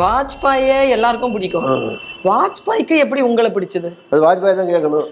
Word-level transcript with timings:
வாஜ்பாயே 0.00 0.78
எல்லாருக்கும் 0.96 1.34
பிடிக்கும். 1.36 1.66
வாஜ்பாய்க்கு 2.28 2.94
எப்படி 3.04 3.20
உங்களை 3.28 3.50
பிடிச்சது? 3.56 3.88
அது 4.10 4.20
வாஜ்பாய் 4.26 4.58
தான் 4.60 4.72
கேட்கணும். 4.72 5.08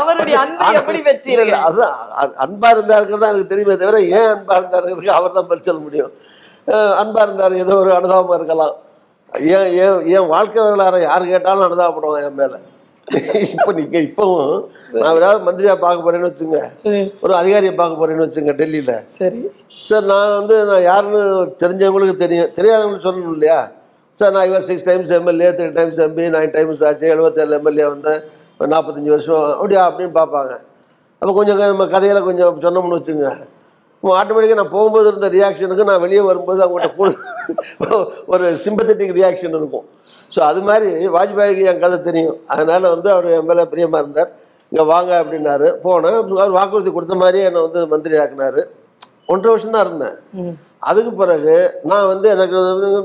அவருடைய 0.00 0.36
அன்பை 0.44 0.68
எப்படி 0.80 1.00
பெற்றீர்கள் 1.08 1.64
அதுதான் 1.68 1.96
அன்பா 2.44 2.68
இருந்தாருங்கிறது 2.74 3.22
தான் 3.22 3.32
எனக்கு 3.34 3.52
தெரியுமே 3.52 3.76
தவிர 3.82 4.00
ஏன் 4.18 4.30
அன்பா 4.34 4.56
இருந்தாருங்கிறது 4.60 5.16
அவர் 5.18 5.36
தான் 5.38 5.48
பதில் 5.50 5.66
சொல்ல 5.68 5.80
முடியும். 5.86 6.12
அன்பா 7.02 7.22
இருந்தார் 7.26 7.60
ஏதோ 7.64 7.76
ஒரு 7.82 7.92
அனுதாபமா 7.98 8.36
இருக்கலாம். 8.38 8.74
ஏன் 9.56 9.70
ஏன் 9.84 9.98
என் 10.16 10.30
வாழ்க்கை 10.34 10.60
வரலாறு 10.66 11.00
யார் 11.08 11.32
கேட்டாலும் 11.32 11.66
அனுதாபப்படுவான் 11.68 12.26
என் 12.28 12.38
மேல. 12.42 12.54
இப்போ 13.14 13.72
நீங்க 13.72 13.98
இப்பவும் 13.98 14.68
நான் 14.92 15.16
ஏதாவது 15.16 15.38
மந்திரியா 15.46 15.76
பார்க்க 15.78 16.04
போறேன்னு 16.06 16.28
வச்சுங்க. 16.30 16.58
ஒரு 17.20 17.34
அதிகாரியை 17.34 17.74
பார்க்க 17.74 18.00
போறேன்னு 18.00 18.26
வச்சுங்க 18.26 18.52
டெல்லியில. 18.60 19.04
சரி. 19.18 19.50
சார் 19.88 20.04
நான் 20.04 20.36
வந்து 20.38 20.64
நான் 20.64 20.82
யாருன்னு 20.82 21.20
தெரிஞ்சவங்களுக்கு 21.62 22.16
தெரியும். 22.16 22.50
தெரியாதவங்களுக்கு 22.56 23.06
சொல்லணும் 23.08 23.32
இல்லையா? 23.32 23.70
சார் 24.14 24.32
நான் 24.32 24.46
இவன் 24.46 24.62
six 24.62 24.84
times 24.84 25.10
MLA 25.10 25.50
three 25.50 25.72
times 25.72 26.00
MP 26.00 26.24
nine 26.36 26.50
times 26.50 26.84
ஆச்சு 26.84 27.06
எழுபத்தேழு 27.08 27.56
எம்எல்ஏ 27.58 27.84
வந்தேன். 27.84 28.20
நாற்பத்தஞ்சு 28.60 29.08
வருஷம். 29.08 29.52
அப்படியா? 29.52 29.90
அப்படின்னு 29.90 30.12
பார்ப்பாங்க. 30.14 30.60
அப்போ 31.18 31.32
கொஞ்சம் 31.34 31.58
நம்ம 31.58 31.86
கதையில் 31.86 32.22
கொஞ்சம் 32.22 32.60
சொன்னோம்னு 32.60 32.98
வச்சுங்க. 32.98 33.36
ஆட்டோமேட்டிக்காக 34.20 34.58
நான் 34.60 34.74
போகும்போது 34.74 35.08
இருந்த 35.10 35.28
ரியாக்ஷனுக்கு 35.36 35.88
நான் 35.90 36.02
வெளியே 36.04 36.22
வரும்போது 36.28 36.60
அவங்ககிட்ட 36.64 36.96
கூட 37.00 37.10
ஒரு 38.32 38.44
சிம்பத்தட்டிக் 38.64 39.16
ரியாக்ஷன் 39.18 39.56
இருக்கும். 39.58 39.86
ஸோ 40.34 40.40
அது 40.50 40.60
மாதிரி 40.68 40.90
வாஜ்பாய்க்கு 41.16 41.66
என் 41.70 41.82
கதை 41.84 41.98
தெரியும். 42.08 42.38
அதனால் 42.52 42.86
வந்து 42.94 43.08
அவர் 43.14 43.28
என் 43.38 43.48
மேலே 43.50 43.64
பிரியமாக 43.72 44.02
இருந்தார். 44.04 44.30
இங்கே 44.72 44.84
வாங்க 44.94 45.12
அப்படின்னாரு. 45.22 45.68
போனேன். 45.84 46.18
அவர் 46.40 46.56
வாக்குறுதி 46.58 46.90
கொடுத்த 46.96 47.14
மாதிரியே 47.22 47.46
என்னை 47.48 47.62
வந்து 47.66 47.80
மந்திரி 47.92 48.16
ஆக்குனாரு. 48.24 48.62
ஒன்றரை 49.32 49.52
வருஷம் 49.52 49.74
தான் 49.76 49.86
இருந்தேன். 49.86 50.16
அதுக்கு 50.90 51.12
பிறகு 51.20 51.54
நான் 51.90 52.10
வந்து 52.10 52.26
எனக்கு 52.34 52.58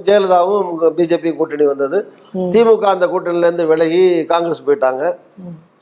ஜெயலலிதாவும் 0.08 0.68
பிஜேபி 0.98 1.32
கூட்டணி 1.40 1.66
வந்தது. 1.72 1.98
திமுக 2.54 2.86
அந்த 2.96 3.06
கூட்டணியிலேருந்து 3.14 3.66
விலகி 3.72 4.04
காங்கிரஸ் 4.32 4.66
போயிட்டாங்க. 4.68 5.04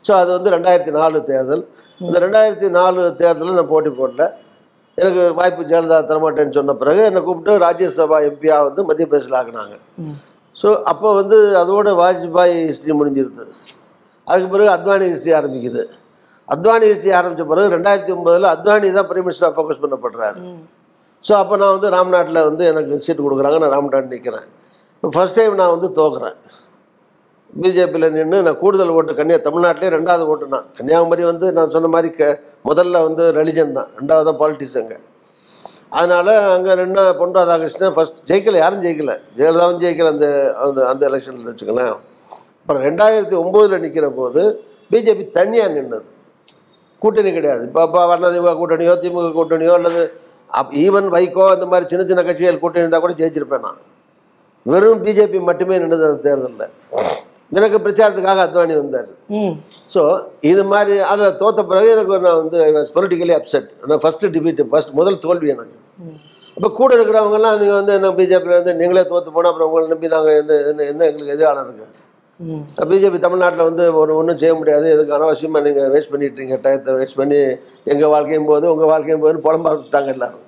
ஸோ 0.08 0.12
அது 0.22 0.30
வந்து 0.38 0.54
ரெண்டாயிரத்தி 0.56 0.94
நாலு 1.00 1.18
தேர்தல். 1.32 1.64
இந்த 2.08 2.18
ரெண்டாயிரத்தி 2.26 2.70
நாலு 2.80 3.02
தேர்தலில் 3.22 3.60
நான் 3.60 3.72
போட்டி 3.74 3.92
போடல. 4.00 4.26
எனக்கு 4.98 5.22
வாய்ப்பு 5.38 5.62
ஜெயலலிதா 5.70 5.98
தரமாட்டேன்னு 6.10 6.56
சொன்ன 6.58 6.76
பிறகு 6.82 7.02
என்னை 7.10 7.22
கூப்பிட்டு 7.28 7.54
ராஜ்யசபா 7.66 8.18
எம்பியாக 8.30 8.66
வந்து 8.68 8.82
மத்திய 8.90 9.06
பிரதேசில் 9.12 9.38
ஆக்குனாங்க. 9.40 9.76
ஸோ 10.62 10.68
அப்போ 10.92 11.10
வந்து 11.20 11.38
அதோட 11.62 11.92
வாஜ்பாய் 12.02 12.54
ஹிஸ்ட்ரி 12.70 12.94
முடிஞ்சிருந்தது 13.00 13.54
அதுக்கு 14.28 14.50
பிறகு 14.54 14.70
அத்வானி 14.78 15.06
ஹிஸ்ட்ரி 15.14 15.34
ஆரம்பிக்குது. 15.40 15.84
அத்வானி 16.54 16.86
ஹிஸ்ட்ரி 16.92 17.12
ஆரம்பித்த 17.20 17.44
பிறகு 17.52 17.74
ரெண்டாயிரத்தி 17.76 18.14
ஒன்பதில் 18.16 18.48
அத்வானி 18.56 18.88
தான் 18.98 19.08
பிரைம் 19.10 19.26
மினிஸ்டராக 19.28 19.54
ஃபோக்கஸ் 19.58 19.84
பண்ணப்படுறாரு. 19.84 20.40
ஸோ 21.26 21.34
அப்போ 21.42 21.56
நான் 21.62 21.76
வந்து 21.76 21.90
ராம்நாட்டில் 21.96 22.46
வந்து 22.50 22.64
எனக்கு 22.72 23.04
சீட்டு 23.06 23.22
கொடுக்குறாங்க. 23.26 23.60
நான் 23.64 23.74
ராம்நாட் 23.76 24.14
நிற்கிறேன் 24.16 24.48
ஃபர்ஸ்ட் 25.04 25.38
டைம் 25.40 25.60
நான் 25.62 25.74
வந்து 25.76 25.90
தோக்குறேன். 26.00 26.38
பிஜேபியில் 27.62 28.14
நின்று 28.18 28.38
நான் 28.46 28.60
கூடுதல் 28.62 28.94
ஓட்டு 28.98 29.18
கன்னியா 29.18 29.40
தமிழ்நாட்டிலே 29.48 29.90
ரெண்டாவது 29.96 30.24
ஓட்டு 30.32 30.46
நான் 30.54 30.68
கன்னியாகுமரி 30.78 31.24
வந்து 31.32 31.48
நான் 31.58 31.74
சொன்ன 31.76 31.90
மாதிரி 31.96 32.10
க 32.20 32.30
முதல்ல 32.66 33.02
வந்து 33.08 33.24
ரிலிஜன் 33.40 33.76
தான் 33.78 33.90
ரெண்டாவது 34.00 34.28
தான் 34.30 34.40
பாலிட்டிக்ஸ் 34.42 34.78
அங்கே. 34.82 34.98
அதனால் 36.00 36.32
அங்கே 36.56 36.74
நின்று 36.80 37.04
பொன் 37.20 37.36
ராதாகிருஷ்ணன் 37.38 37.96
ஃபஸ்ட் 37.96 38.20
ஜெயிக்கலை 38.30 38.60
யாரும் 38.64 38.84
ஜெயிக்கல. 38.86 39.14
ஜெயலலிதாவும் 39.40 39.82
ஜெயிக்கல 39.84 40.12
அந்த 40.16 40.28
அந்த 40.66 40.80
அந்த 40.92 41.04
எலெக்ஷனில் 41.10 41.50
வச்சுக்கலாம் 41.52 41.96
அப்புறம் 42.62 42.84
ரெண்டாயிரத்தி 42.88 43.36
ஒம்போதில் 43.44 43.84
நிற்கிற 43.86 44.08
போது 44.20 44.42
பிஜேபி 44.92 45.24
தனியாக 45.38 45.74
நின்றது 45.78 46.08
கூட்டணி 47.02 47.32
கிடையாது. 47.38 47.64
இப்போ 47.68 47.82
அப்போ 47.86 48.02
வர்ணதிமுக 48.12 48.54
கூட்டணியோ 48.60 48.94
திமுக 49.04 49.30
கூட்டணியோ 49.38 49.74
அல்லது 49.80 50.04
அப் 50.60 50.74
ஈவன் 50.86 51.08
வைகோ 51.16 51.46
அந்த 51.54 51.66
மாதிரி 51.72 51.86
சின்ன 51.92 52.04
சின்ன 52.10 52.22
கட்சிகள் 52.28 52.62
கூட்டணி 52.64 52.84
இருந்தால் 52.84 53.04
கூட 53.06 53.14
ஜெயிச்சிருப்பேன் 53.22 53.66
நான். 53.68 53.80
வெறும் 54.72 55.02
பிஜேபி 55.06 55.40
மட்டுமே 55.50 55.78
நின்றது 55.84 56.06
அந்த 56.10 56.22
தேர்தலில். 56.28 56.68
எனக்கு 57.58 57.78
பிரச்சாரத்துக்காக 57.86 58.44
அத்வானி 58.48 58.76
வந்தார். 58.82 59.10
ஸோ 59.94 60.02
இது 60.52 60.62
மாதிரி 60.74 60.96
அதில் 61.12 61.38
தோத்த 61.42 61.64
பிறகு 61.72 61.90
எனக்கு 61.96 62.20
நான் 62.28 62.40
வந்து 62.42 62.60
பொலிட்டிக்கலி 62.98 63.36
அப்செட் 63.40 63.70
நான் 63.90 64.04
ஃபஸ்ட்டு 64.04 64.32
டிபீட் 64.36 64.62
ஃபஸ்ட் 64.74 64.94
முதல் 65.00 65.24
தோல்வி 65.26 65.50
எனக்கு. 65.56 65.78
இப்போ 66.58 66.70
கூட 66.80 66.90
இருக்கிறவங்கலாம் 66.98 67.56
நீங்கள் 67.62 67.80
வந்து 67.80 67.94
என்ன 67.98 68.10
பிஜேபியில் 68.20 68.58
வந்து 68.60 68.74
நீங்களே 68.80 69.04
தோற்று 69.12 69.32
போனால் 69.36 69.52
அப்புறம் 69.52 69.70
உங்களை 69.70 69.88
நம்பி 69.94 70.14
நாங்கள் 70.16 70.38
எந்த 70.42 70.54
எந்த 70.72 70.82
எந்த 70.92 71.04
எங்களுக்கு 71.10 71.36
எதிரான 71.36 71.64
இருக்கு. 71.66 71.88
பிஜேபி 72.92 73.18
தமிழ்நாட்டில் 73.26 73.68
வந்து 73.70 73.84
ஒரு 74.02 74.12
ஒன்றும் 74.20 74.40
செய்ய 74.42 74.54
முடியாது. 74.60 74.86
எதுக்கு 74.96 75.16
அனாவசியமாக 75.18 75.64
நீங்கள் 75.68 75.90
வேஸ்ட் 75.94 76.12
பண்ணிட்டீங்க 76.14 76.56
டயத்தை 76.66 76.94
வேஸ்ட் 77.00 77.20
பண்ணி 77.22 77.40
எங்கள் 77.94 78.12
வாழ்க்கையும் 78.14 78.50
போது 78.52 78.66
உங்கள் 78.74 78.92
வாழ்க்கையும் 78.94 79.24
போதுன்னு 79.24 79.46
புலம்ப 79.48 79.70
ஆரம்பிச்சிட்டாங்க 79.72 80.12
எல்லாரும். 80.16 80.46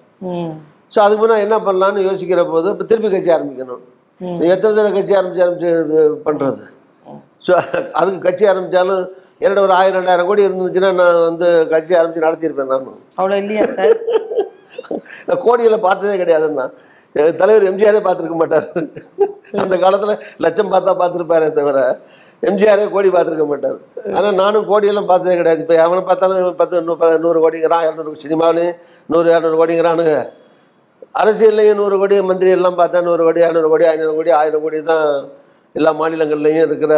ஸோ 0.94 1.00
அதுக்கு 1.06 1.22
முன்னே 1.24 1.38
என்ன 1.46 1.58
பண்ணலான்னு 1.68 2.08
யோசிக்கிற 2.10 2.44
போது 2.54 2.70
இப்போ 2.74 2.88
திருப்பி 2.92 3.12
கட்சி 3.16 3.32
ஆரம்பிக்கணும். 3.38 3.84
எத்தனை 4.54 4.72
தடவை 4.72 4.92
கட்சி 4.98 5.16
ஆரம்பிச்சு 5.20 5.46
ஆரம்பிச்சு 5.46 5.72
பண்ணுறது 6.28 6.66
ஸோ 7.46 7.54
அதுக்கு 8.00 8.20
கட்சி 8.26 8.46
ஆரம்பித்தாலும் 8.52 9.04
என்னோட 9.42 9.60
ஒரு 9.66 9.74
ஆயிரம் 9.78 10.00
ரெண்டாயிரம் 10.00 10.28
கோடி 10.30 10.46
இருந்துச்சுன்னா 10.48 10.90
நான் 11.00 11.22
வந்து 11.28 11.48
கட்சி 11.72 11.94
ஆரம்பித்து 12.00 12.26
நடத்தியிருப்பேன் 12.26 12.72
நான். 12.74 12.86
அவ்வளவு 13.20 13.40
இல்லையா 13.44 13.66
சார்? 13.76 13.96
நான் 15.28 15.44
கோடிகளை 15.46 15.78
பார்த்ததே 15.86 16.16
கிடையாதுன்னா. 16.22 16.66
தலைவர் 17.40 17.68
எம்ஜிஆரே 17.70 18.00
பார்த்துருக்க 18.06 18.38
மாட்டார். 18.40 18.68
அந்த 19.64 19.76
காலத்தில் 19.84 20.14
லட்சம் 20.46 20.72
பார்த்தா 20.74 20.94
பார்த்துருப்பாரே 21.02 21.48
தவிர 21.60 21.80
எம்ஜிஆரே 22.44 22.86
கோடி 22.96 23.10
பார்த்துருக்க 23.14 23.46
மாட்டார். 23.52 23.78
ஆனால் 24.18 24.36
நானும் 24.42 24.68
கோடியெல்லாம் 24.72 25.10
பார்த்ததே 25.12 25.36
கிடையாது. 25.40 25.62
இப்போ 25.66 25.76
அவனை 25.86 26.02
பார்த்தாலும் 26.10 26.60
பத்து 26.62 26.82
நூ 26.88 26.96
ப- 27.02 27.20
நூறு 27.26 27.40
கோடிங்கிறான் 27.44 27.86
இரநூறு 27.88 28.24
சினிமாவிலையும் 28.26 28.76
நூறு 29.10 29.28
இரநூறு 29.34 29.58
கோடிங்கிறானுங்க. 29.62 30.16
அரசியல்லையும் 31.22 31.80
நூறு 31.82 31.96
கோடி 32.02 32.16
மந்திரி 32.30 32.52
எல்லாம் 32.58 32.80
பார்த்தா 32.80 33.06
நூறு 33.08 33.24
கோடி 33.24 33.46
இரநூறு 33.46 33.70
கோடி 33.74 33.86
ஐநூறு 33.92 34.16
கோடி 34.18 34.32
ஆயிரம் 34.40 34.64
கோடி 34.66 34.80
தான் 34.92 35.08
எல்லா 35.78 35.92
மாநிலங்கள்லையும் 36.02 36.66
இருக்கிற 36.68 36.94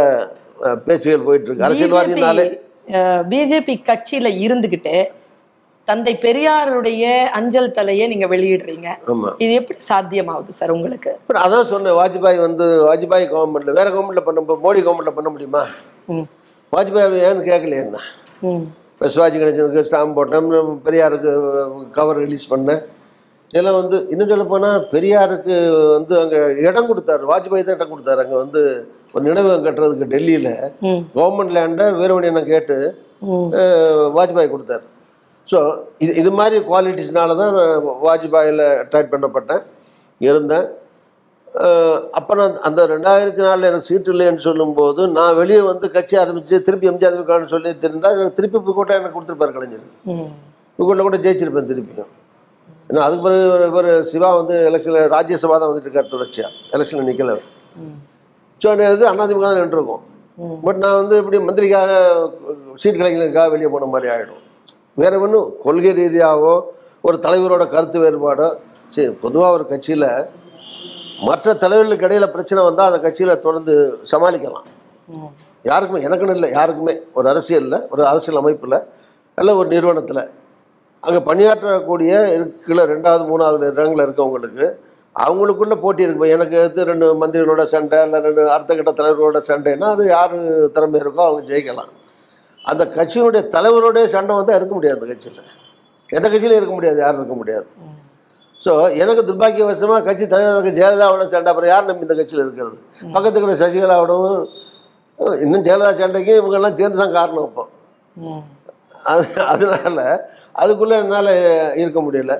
பேச்சுகள் 0.87 1.27
போயிட்டு 1.27 1.47
இருக்கு 1.49 1.67
அரசியல்வாதினாலே 1.67 2.45
பிஜேபி 3.31 3.73
கட்சியில 3.89 4.27
இருந்துகிட்டு 4.45 4.95
தந்தை 5.87 6.13
பெரியாருடைய 6.23 7.03
அஞ்சல் 7.37 7.75
தலையை 7.77 8.05
நீங்க 8.11 8.27
வெளியிடுறீங்க. 8.31 8.87
இது 9.43 9.51
எப்படி 9.59 9.79
சாத்தியமாகுது 9.89 10.57
சார் 10.59 10.73
உங்களுக்கு? 10.75 11.11
அதான் 11.43 11.69
சொன்னேன் 11.73 11.97
வாஜ்பாய் 11.99 12.39
வந்து 12.45 12.65
வாஜ்பாய் 12.87 13.25
கவர்மெண்ட்ல 13.33 13.75
வேற 13.79 13.87
கவர்மெண்ட்ல 13.93 14.23
பண்ண 14.27 14.41
மோடி 14.65 14.81
கவர்மெண்ட்ல 14.87 15.13
பண்ண 15.17 15.29
முடியுமா. 15.35 15.63
வாஜ்பாய் 16.73 17.25
ஏன்னு 17.29 17.47
கேட்கல 17.51 17.77
என்ன. 17.83 18.01
இப்போ 18.93 19.09
சிவாஜி 19.13 19.37
கணேசனுக்கு 19.39 19.87
ஸ்டாம்ப் 19.89 20.17
போட்டேன் 20.17 20.51
பெரியாருக்கு 20.87 21.31
கவர் 21.97 22.21
ரிலீஸ் 22.25 22.51
பண்ணேன். 22.53 22.81
இதெல்லாம் 23.53 23.77
வந்து 23.81 23.97
இன்னும் 24.13 24.31
சொல்ல 24.31 24.45
போனால் 24.51 24.85
பெரியாருக்கு 24.93 25.55
வந்து 25.97 26.13
அங்கே 26.21 26.39
இடம் 26.67 26.89
கொடுத்தாரு 26.89 27.23
வாஜ்பாய் 27.31 27.65
தான் 27.67 27.77
இடம் 27.77 27.91
கொடுத்தாரு. 27.93 28.19
அங்கே 28.23 28.37
வந்து 28.43 28.61
ஒரு 29.13 29.23
நினைவகம் 29.27 29.65
கட்டுறதுக்கு 29.67 30.11
டெல்லியில். 30.13 30.53
கவர்மெண்ட் 31.17 31.55
லேண்டை 31.57 31.85
வீரமணி 31.99 32.29
என்ன 32.31 32.43
கேட்டு 32.53 32.77
வாஜ்பாய் 34.17 34.53
கொடுத்தாரு. 34.55 34.85
ஸோ 35.51 35.59
இது 36.03 36.11
இது 36.21 36.31
மாதிரி 36.39 36.57
குவாலிட்டிஸ்னால 36.69 37.37
தான் 37.41 37.55
நான் 37.59 37.87
வாஜ்பாயில் 38.07 38.63
அட்ராக்ட் 38.83 39.13
பண்ணப்பட்டேன் 39.13 39.63
இருந்தேன். 40.21 40.67
அப்போ 42.17 42.33
நான் 42.39 42.57
அந்த 42.67 42.81
ரெண்டாயிரத்தி 42.93 43.41
நாலில் 43.47 43.67
எனக்கு 43.69 43.89
சீட்டு 43.89 44.11
இல்லைன்னு 44.13 44.45
சொல்லும்போது 44.49 45.01
நான் 45.17 45.37
வெளியே 45.41 45.61
வந்து 45.71 45.87
கட்சி 45.95 46.15
ஆரம்பித்து 46.23 46.65
திருப்பி 46.67 46.89
எம்ஜிஆர் 46.91 47.17
இருக்கான்னு 47.17 47.53
சொல்லி 47.53 47.71
தெரிந்தால் 47.85 48.19
எனக்கு 48.21 48.39
திருப்பி 48.39 48.57
புதுக்கோட்டை 48.59 48.97
எனக்கு 48.99 49.15
கொடுத்துருப்பாரு 49.17 49.55
கலைஞர். 49.55 49.85
புதுக்கோட்டை 50.79 51.03
கூட 51.07 51.19
ஜெயிச்சிருப்பேன் 51.25 51.71
திருப்பியும். 51.71 52.11
ஏன்னா 52.89 53.01
அதுக்கு 53.05 53.23
பிறகு 53.25 53.77
ஒரு 53.79 53.91
சிவா 54.11 54.29
வந்து 54.39 54.55
எலெக்ஷனில் 54.69 55.09
ராஜ்யசபா 55.15 55.55
தான் 55.61 55.69
வந்துட்டு 55.71 55.89
இருக்கார் 55.89 56.13
தொடர்ச்சியாக 56.13 56.51
எலெக்ஷனில் 56.75 57.09
நிற்கல. 57.09 57.33
ஸோ 58.61 58.75
நேரத்து 58.81 59.05
அதிமுக 59.11 59.43
தான் 59.47 59.59
நின்றுருக்கோம். 59.61 60.03
பட் 60.65 60.79
நான் 60.83 60.97
வந்து 61.01 61.15
இப்படி 61.21 61.37
மந்திரிக்காக 61.47 61.91
சீட் 62.81 62.99
கிடைக்கிறதுக்காக 62.99 63.47
வெளியே 63.53 63.69
போன 63.73 63.89
மாதிரி 63.93 64.07
ஆகிடும் 64.13 64.43
வேற 65.01 65.13
ஒன்றும் 65.25 65.49
கொள்கை 65.65 65.91
ரீதியாகவோ 65.99 66.55
ஒரு 67.07 67.17
தலைவரோட 67.25 67.63
கருத்து 67.73 67.97
வேறுபாடோ 68.03 68.47
சரி 68.95 69.11
பொதுவாக 69.23 69.55
ஒரு 69.57 69.65
கட்சியில் 69.71 70.09
மற்ற 71.27 71.53
தலைவர்களுக்கு 71.63 72.07
இடையில 72.07 72.25
பிரச்சனை 72.35 72.61
வந்தால் 72.67 72.89
அந்த 72.89 72.99
கட்சியில் 73.05 73.41
தொடர்ந்து 73.45 73.73
சமாளிக்கலாம். 74.11 74.67
யாருக்குமே 75.69 75.99
எனக்குன்னு 76.07 76.35
இல்லை 76.37 76.49
யாருக்குமே. 76.57 76.93
ஒரு 77.17 77.27
அரசியலில் 77.31 77.79
ஒரு 77.93 78.01
அரசியல் 78.11 78.39
அமைப்பில் 78.41 78.77
அல்ல 79.37 79.55
ஒரு 79.59 79.67
நிறுவனத்தில். 79.73 80.23
அங்கே 81.07 81.21
பணியாற்றக்கூடிய 81.29 82.11
இருக்கிற 82.35 82.85
ரெண்டாவது 82.93 83.23
மூணாவது 83.31 83.65
இடங்களில் 83.71 84.05
இருக்கவங்களுக்கு 84.07 84.65
அவங்களுக்குள்ள 85.15 85.75
போட்டி 85.83 86.03
இருக்கு. 86.05 86.19
இப்ப 86.19 86.27
எனக்கு 86.35 86.55
எடுத்து 86.61 86.81
ரெண்டு 86.89 87.05
மந்திரிகளோட 87.21 87.63
சண்டை 87.73 87.99
இல்லை 88.05 88.19
ரெண்டு 88.25 88.41
அடுத்த 88.55 88.71
கட்ட 88.79 88.91
தலைவர்களோட 88.99 89.39
சண்டைன்னா 89.49 89.87
அது 89.95 90.03
யார் 90.15 90.35
திறமை 90.75 90.99
இருக்கோ 91.03 91.23
அவங்க 91.27 91.43
ஜெயிக்கலாம். 91.51 91.91
அந்த 92.65 92.83
கட்சியினுடைய 92.97 93.41
தலைவரோடைய 93.55 94.05
சண்டை 94.15 94.35
வந்து 94.39 94.53
இருக்க 94.57 94.73
முடியாது 94.77 94.97
அந்த 94.99 95.07
கட்சியில். 95.11 95.47
எந்த 96.09 96.25
கட்சியிலும் 96.27 96.59
இருக்க 96.59 96.73
முடியாது 96.79 96.99
யாரும் 97.05 97.21
இருக்க 97.21 97.37
முடியாது. 97.41 97.67
ஸோ 98.65 98.71
எனக்கு 99.01 99.23
துர்பாக்கியவசமாக 99.29 100.05
கட்சி 100.07 100.25
தலைவருக்கு 100.35 100.77
ஜெயலலிதாவோட 100.79 101.25
சண்டை 101.33 101.49
அப்புறம் 101.51 101.71
யார் 101.73 101.89
நம்பி 101.89 102.07
இந்த 102.07 102.15
கட்சியில் 102.19 102.45
இருக்கிறது? 102.45 102.77
பக்கத்துக்கு 103.15 103.45
இருக்கிற 103.47 103.59
சசிகலாவோடவும் 103.65 104.39
இன்னும் 105.43 105.65
ஜெயலலிதா 105.67 105.91
சண்டைக்கு 106.01 106.33
இவங்கெல்லாம் 106.39 106.79
சேர்ந்து 106.79 107.01
தான் 107.03 107.15
காரணம் 107.19 107.47
இப்போ. 107.49 107.65
அது 109.11 109.25
அதனால் 109.51 110.01
அதுக்குள்ளே 110.63 110.97
என்னால் 111.03 111.31
இருக்க 111.81 111.99
முடியல. 112.07 112.35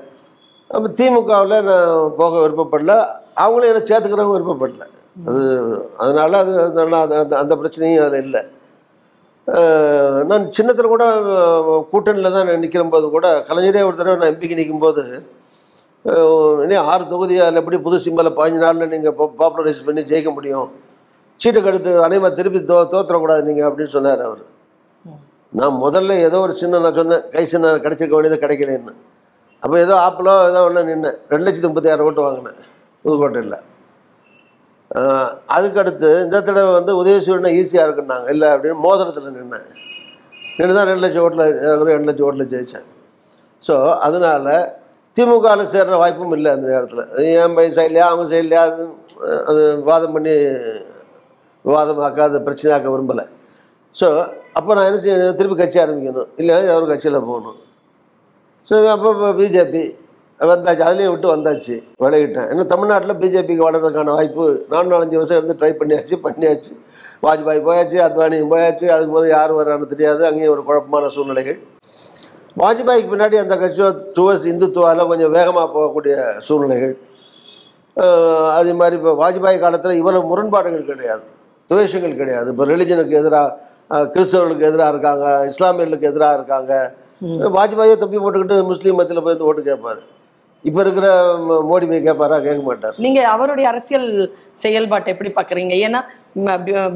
அப்போ 0.74 0.88
திமுகவில் 0.98 1.56
நான் 1.70 2.12
போக 2.20 2.32
விருப்பப்படல. 2.44 2.94
அவங்களும் 3.42 3.70
என்னை 3.70 3.82
சேர்த்துக்கிறவங்க 3.90 4.36
விருப்பப்படல. 4.36 4.84
அது 5.28 5.42
அதனால் 6.02 6.40
அது 6.42 6.52
அதனால 6.64 6.98
அது 7.04 7.14
அந்த 7.22 7.34
அந்த 7.42 7.54
பிரச்சனையும் 7.60 8.04
அதில் 8.06 8.24
இல்லை. 8.26 8.42
நான் 10.30 10.44
சின்னத்தில் 10.56 10.92
கூட 10.94 11.04
கூட்டணியில் 11.92 12.34
தான் 12.36 12.50
நிற்கிற 12.64 12.82
போது 12.94 13.06
கூட 13.16 13.26
கலைஞரே 13.48 13.84
ஒரு 13.88 13.96
தடவை 14.00 14.16
நான் 14.20 14.32
எம்பிக்கு 14.32 14.58
நிற்கும்போது 14.60 15.04
இன்னும் 16.64 16.88
ஆறு 16.90 17.04
தொகுதி 17.12 17.34
அதில் 17.44 17.60
எப்படி 17.60 17.78
புது 17.86 17.96
சிம்பலை 18.04 18.30
பதினஞ்சு 18.38 18.64
நாளில் 18.64 18.92
நீங்கள் 18.92 19.16
பாப்புலரைஸ் 19.40 19.86
பண்ணி 19.86 20.02
ஜெயிக்க 20.10 20.30
முடியும். 20.36 20.68
சீட்டை 21.40 21.60
கடுத்து 21.62 21.90
அனைவரும் 22.06 22.38
திருப்பி 22.38 22.60
தோ 22.70 22.76
தோத்துறக்கூடாது 22.92 23.42
நீங்கள் 23.48 23.66
அப்படின்னு 23.68 23.94
சொன்னார் 23.96 24.22
அவர். 24.28 24.42
நான் 25.52 25.76
முதல்ல 25.84 26.16
ஏதோ 26.28 26.38
ஒரு 26.46 26.54
சின்ன 26.62 26.78
நான் 26.84 26.98
சொன்னேன் 26.98 27.24
கை 27.34 27.44
சின்ன 27.52 27.72
கிடைச்சிருக்க 27.84 28.16
வேண்டியது 28.16 28.38
கிடைக்கலன்னு. 28.44 28.92
அப்போ 29.62 29.76
ஏதோ 29.84 29.94
ஆப்பிளோ 30.06 30.34
ஏதோ 30.50 30.60
ஒன்று 30.66 30.82
நின்னேன். 30.88 31.18
ரெண்டு 31.32 31.44
லட்சத்தி 31.46 31.68
முப்பத்தாயிரம் 31.68 32.08
ஓட்டு 32.08 32.24
வாங்கினேன் 32.26 32.58
புதுக்கோட்டையில். 33.04 33.58
அதுக்கடுத்து 35.56 36.10
இந்த 36.24 36.36
தடவை 36.48 36.70
வந்து 36.78 36.92
உதயசூரியனை 37.00 37.50
ஈஸியாக 37.60 37.86
இருக்குன்னாங்க. 37.86 38.26
இல்லை 38.34 38.48
அப்படின்னு 38.54 38.78
மோதிரத்தில் 38.86 39.36
நின்னேன். 39.38 39.66
நின்று 40.58 40.76
தான் 40.76 40.88
ரெண்டு 40.90 41.04
லட்சம் 41.04 41.24
ஓட்டில் 41.24 41.44
ரெண்டு 41.92 42.08
லட்சம் 42.10 42.26
ஓட்டில் 42.28 42.50
ஜெயித்தேன் 42.52 42.86
ஸோ 43.64 43.74
அதனால் 44.06 44.52
திமுகவில் 45.16 45.72
சேர்ற 45.74 45.94
வாய்ப்பும் 46.02 46.34
இல்லை 46.36 46.50
அந்த 46.56 46.66
நேரத்தில். 46.72 47.04
என் 47.42 47.56
பையன் 47.56 47.76
சைட்லையா 47.78 48.06
அவங்க 48.10 48.24
சைட்லையா 48.34 48.62
அது 48.68 48.84
அது 49.50 49.60
விவாதம் 49.80 50.14
பண்ணி 50.16 50.34
விவாதமாக்க 51.64 52.22
அது 52.28 52.38
பிரச்சனையாக்க 52.46 52.88
விரும்பலை. 52.94 53.24
ஸோ 54.00 54.08
அப்போ 54.58 54.70
நான் 54.76 54.88
என்ன 54.88 54.98
செய்ய 55.04 55.16
திருப்பி 55.38 55.56
கட்சி 55.60 55.78
ஆரம்பிக்கணும். 55.84 56.28
இல்லை 56.40 56.54
அவர் 56.74 56.90
கட்சியில் 56.92 57.24
போகணும். 57.30 57.56
ஸோ 58.68 58.74
அப்போ 58.94 59.08
இப்போ 59.14 59.30
பிஜேபி 59.40 59.82
வந்தாச்சு. 60.50 60.82
அதுலேயும் 60.88 61.12
விட்டு 61.14 61.28
வந்தாச்சு. 61.34 61.76
விளையிட்டேன் 62.04 62.48
இன்னும் 62.52 62.70
தமிழ்நாட்டில் 62.72 63.18
பிஜேபிக்கு 63.22 63.64
வளர்றதுக்கான 63.68 64.12
வாய்ப்பு 64.18 64.44
நாலு 64.72 64.88
நாலஞ்சு 64.92 65.18
வருஷம் 65.20 65.38
இருந்து 65.40 65.56
ட்ரை 65.60 65.72
பண்ணியாச்சு 65.80 66.16
பண்ணியாச்சு. 66.26 66.72
வாஜ்பாய் 67.26 67.60
போயாச்சு 67.68 67.98
அத்வானி 68.06 68.36
போயாச்சு. 68.52 68.86
அதுக்கு 68.94 69.14
போது 69.16 69.28
யார் 69.36 69.52
வர்றான்னு 69.58 69.90
தெரியாது. 69.94 70.22
அங்கேயும் 70.28 70.54
ஒரு 70.54 70.62
குழப்பமான 70.68 71.08
சூழ்நிலைகள். 71.16 71.58
வாஜ்பாய்க்கு 72.62 73.12
பின்னாடி 73.12 73.36
அந்த 73.44 73.54
கட்சியோ 73.62 73.88
டுவர்ஸ் 74.16 74.46
இந்துத்துவாவில் 74.52 75.10
கொஞ்சம் 75.12 75.34
வேகமாக 75.38 75.66
போகக்கூடிய 75.76 76.14
சூழ்நிலைகள். 76.48 76.94
அதே 78.58 78.72
மாதிரி 78.80 78.96
இப்போ 79.00 79.12
வாஜ்பாய் 79.22 79.64
காலத்தில் 79.64 79.98
இவ்வளவு 80.00 80.28
முரண்பாடுகள் 80.30 80.90
கிடையாது. 80.90 81.24
துவேஷங்கள் 81.70 82.20
கிடையாது. 82.20 82.48
இப்போ 82.52 82.64
ரிலிஜனுக்கு 82.72 83.18
எதிராக 83.20 83.48
கிறிஸ்தவர்களுக்கு 84.12 84.68
எதிராக 84.70 84.92
இருக்காங்க 84.94 85.26
இஸ்லாமியர்களுக்கு 85.50 86.10
எதிராக 86.12 86.38
இருக்காங்க. 86.38 86.72
வாஜ்பாயை 87.56 87.94
தப்பி 88.02 88.18
போட்டுக்கிட்டு 88.22 88.56
முஸ்லீம் 88.70 88.98
மத்தியில் 88.98 89.24
போய் 89.26 89.48
ஓட்டு 89.50 89.62
கேட்பாரு. 89.70 90.00
இப்போ 90.68 90.80
இருக்கிற 90.84 91.08
மோடி 91.70 91.86
போய் 91.90 92.06
கேட்பாரா? 92.06 92.36
கேட்க 92.46 92.62
மாட்டார். 92.68 92.96
நீங்க 93.04 93.20
அவருடைய 93.34 93.66
அரசியல் 93.72 94.08
செயல்பாட்டை 94.62 95.10
எப்படி 95.14 95.30
பாக்குறீங்க? 95.38 95.74
ஏன்னா 95.86 96.00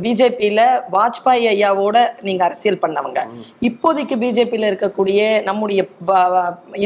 பிஜேபியில 0.05 0.61
வாஜ்பாய் 0.95 1.47
ஐயாவோட 1.53 1.97
நீங்க 2.27 2.43
அரசியல் 2.49 2.83
பண்ணவங்க. 2.85 3.21
இப்போதைக்கு 3.69 4.17
பிஜேபியில 4.23 4.71
இருக்கக்கூடிய 4.71 5.21
நம்முடைய 5.49 5.83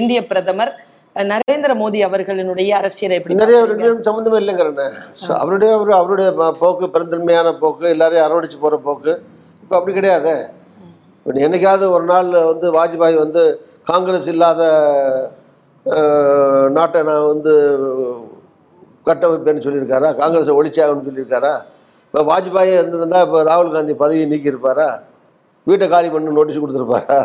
இந்திய 0.01 0.21
பிரதமர் 0.33 0.73
நரேந்திர 1.33 1.73
மோடி 1.83 1.99
அவர்களினுடைய 2.09 2.71
அரசியலை 2.81 3.17
எப்படி 3.19 3.41
நிறைய 3.43 3.59
பார்க்கறீங்க? 3.61 4.07
சம்மந்தமே 4.09 4.41
இல்லைங்கிறண்ணே. 4.43 4.89
ஸோ 5.23 5.31
அவருடைய 5.43 5.73
அவருடைய 6.01 6.29
போக்கு 6.63 6.89
பெருந்தன்மையான 6.97 7.55
போக்கு 7.63 7.87
எல்லாரையும் 7.95 8.27
அரவணைச்சு 8.27 8.61
போகிற 8.65 8.79
போக்கு. 8.89 9.15
இப்போ 9.67 9.77
அப்படி 9.79 9.93
கிடையாது. 9.95 10.33
இப்போ 11.19 11.41
என்னைக்காவது 11.47 11.85
ஒரு 11.95 12.05
நாள் 12.11 12.29
வந்து 12.51 12.67
வாஜ்பாய் 12.77 13.17
வந்து 13.23 13.43
காங்கிரஸ் 13.89 14.29
இல்லாத 14.33 14.61
நாட்டை 16.77 17.01
நான் 17.09 17.31
வந்து 17.33 17.53
கட்டமைப்பேன்னு 19.09 19.65
சொல்லியிருக்காரா? 19.65 20.09
காங்கிரஸை 20.21 20.55
ஒழிச்சாகணும்னு 20.59 21.09
சொல்லியிருக்காரா? 21.09 21.53
இப்போ 22.07 22.23
வாஜ்பாயே 22.31 22.77
இருந்திருந்தால் 22.81 23.25
இப்போ 23.27 23.41
ராகுல் 23.51 23.75
காந்தி 23.75 23.95
பதவியை 24.03 24.27
நீக்கியிருப்பாரா? 24.33 24.89
வீட்டை 25.69 25.89
காலி 25.95 26.09
பண்ணி 26.15 26.37
நோட்டீஸ் 26.39 26.63
கொடுத்துருப்பாரா? 26.63 27.19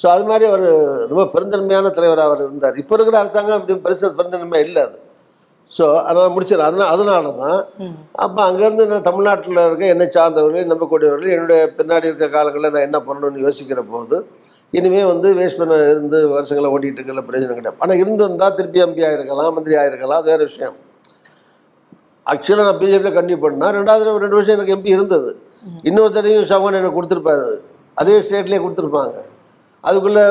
ஸோ 0.00 0.08
அது 0.14 0.24
மாதிரி 0.30 0.44
அவர் 0.50 0.66
ரொம்ப 1.12 1.24
பெருந்தன்மையான 1.36 1.92
தலைவராக 1.98 2.28
அவர் 2.30 2.44
இருந்தார். 2.46 2.80
இப்போ 2.82 2.94
இருக்கிற 2.96 3.18
அரசாங்கம் 3.22 3.58
அப்படி 3.58 3.78
பெருசு 3.86 4.14
பெருந்தன்மை 4.20 4.62
இல்லை 4.68 4.82
அது. 4.88 4.98
ஸோ 5.76 5.84
அதனால் 6.08 6.32
முடிச்சிடறேன். 6.34 6.68
அதனால் 6.70 6.92
அதனால 6.94 7.32
தான். 7.42 7.60
அப்போ 8.24 8.40
அங்கேருந்து 8.48 8.84
நான் 8.92 9.08
தமிழ்நாட்டில் 9.08 9.60
இருக்க 9.66 9.84
என்னை 9.94 10.06
சார்ந்தவர்கள் 10.16 10.70
நம்பக்கூடியவர்கள் 10.72 11.34
என்னுடைய 11.36 11.60
பின்னாடி 11.78 12.08
இருக்க 12.10 12.28
காலங்களில் 12.36 12.72
நான் 12.76 12.86
என்ன 12.88 12.98
பண்ணணும்னு 13.08 13.44
யோசிக்கிற 13.46 13.82
போது 13.94 14.18
இனிமே 14.78 15.02
வந்து 15.12 15.28
வேஸ்ட் 15.38 15.60
பண்ண 15.60 15.76
இருந்து 15.92 16.18
வருஷங்களை 16.34 16.68
ஓட்டிகிட்டு 16.74 17.00
இருக்கல 17.00 17.22
பிரயோஜனம் 17.28 17.58
கிடையாது. 17.58 17.78
ஆனால் 17.84 18.00
இருந்திருந்தால் 18.02 18.56
திருப்பி 18.58 18.82
எம்பி 18.84 19.06
ஆயிருக்கலாம் 19.08 19.54
மந்திரி 19.56 19.76
ஆயிருக்கலாம் 19.82 20.20
அது 20.22 20.30
வேறு 20.32 20.48
விஷயம். 20.50 20.76
ஆக்சுவலாக 22.32 22.66
நான் 22.68 22.80
பிஜேபியில் 22.82 23.16
கண்டிப்பாக 23.18 23.44
பண்ணால் 23.46 23.74
ரெண்டாவது 23.78 24.22
ரெண்டு 24.24 24.38
வருஷம் 24.38 24.56
எனக்கு 24.58 24.74
எம்பி 24.76 24.96
இருந்தது. 24.96 25.30
இன்னொரு 25.88 26.12
தடவையும் 26.16 26.50
சவன் 26.52 26.78
எனக்கு 26.80 26.98
கொடுத்துருப்பாரு. 26.98 27.48
அதே 28.00 28.14
ஸ்டேட்லேயே 28.26 28.60
கொடுத்துருப்பாங்க. 28.64 29.16
அதுக்குள்ளே 29.84 30.22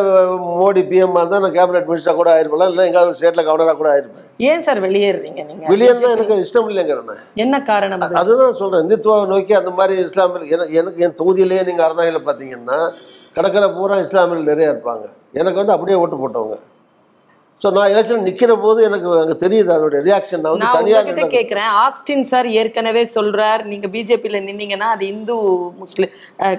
மோடி 0.57 0.81
பிஎம் 0.89 1.15
இருந்தால் 1.17 1.43
நான் 1.43 1.55
கேபினட் 1.57 1.87
மினிஸ்டராக 1.89 2.17
கூட 2.19 2.29
ஆயிருப்பலாம் 2.33 2.69
இல்லை 2.71 2.83
எங்கேயாவது 2.87 3.17
ஸ்டேட்டில் 3.19 3.47
கவர்னராக 3.47 3.77
கூட 3.77 3.89
ஆயிருப்பேன். 3.93 4.25
ஏன் 4.49 4.63
சார் 4.65 4.79
வெளியேறுறீங்க 4.85 5.41
நீங்க? 5.49 5.63
வெளியேறினா 5.71 6.11
எனக்கு 6.15 6.35
இஷ்டம் 6.43 6.69
இல்லைங்கிறேன் 6.71 7.21
என்ன 7.43 7.55
காரணம் 7.71 8.03
அது? 8.05 8.19
அதுதான் 8.21 8.59
சொல்கிறேன் 8.61 8.83
இந்துத்துவாவை 8.83 9.25
நோக்கி 9.33 9.55
அந்த 9.61 9.71
மாதிரி 9.79 9.95
இஸ்லாமியர் 10.07 10.45
எனக்கு 10.81 11.03
என் 11.07 11.17
தொகுதியிலேயே 11.21 11.63
நீங்கள் 11.69 11.87
அறந்தாங்கில 11.87 12.21
பார்த்தீங்கன்னா 12.27 12.79
கடற்கரை 13.37 13.69
பூரா 13.77 13.97
இஸ்லாமியர்கள் 14.05 14.51
நிறைய 14.51 14.73
இருப்பாங்க. 14.73 15.05
எனக்கு 15.39 15.61
வந்து 15.61 15.75
அப்படியே 15.75 15.97
ஓட்டு 16.03 16.17
போட்டவங்க. 16.21 16.55
ஸோ 17.63 17.67
நான் 17.75 17.91
எலெக்ஷன் 17.94 18.25
நிற்கிற 18.27 18.51
போது 18.63 18.79
எனக்கு 18.88 19.07
அங்கே 19.21 19.35
தெரியுது 19.41 19.71
அதோடைய 19.75 20.00
ரியாக்ஷன் 20.07 20.41
நான் 20.44 20.53
வந்து 20.53 20.67
தனியாக 20.75 21.25
கேக்குறேன். 21.33 21.71
ஆஸ்டின் 21.85 22.27
சார் 22.29 22.47
ஏற்கனவே 22.59 23.03
சொல்றார். 23.15 23.61
நீங்க 23.71 23.88
பிஜேபியில 23.95 24.39
நின்னீங்கன்னா 24.45 24.89
அது 24.95 25.03
இந்து 25.13 25.35
முஸ்லிம் 25.81 26.13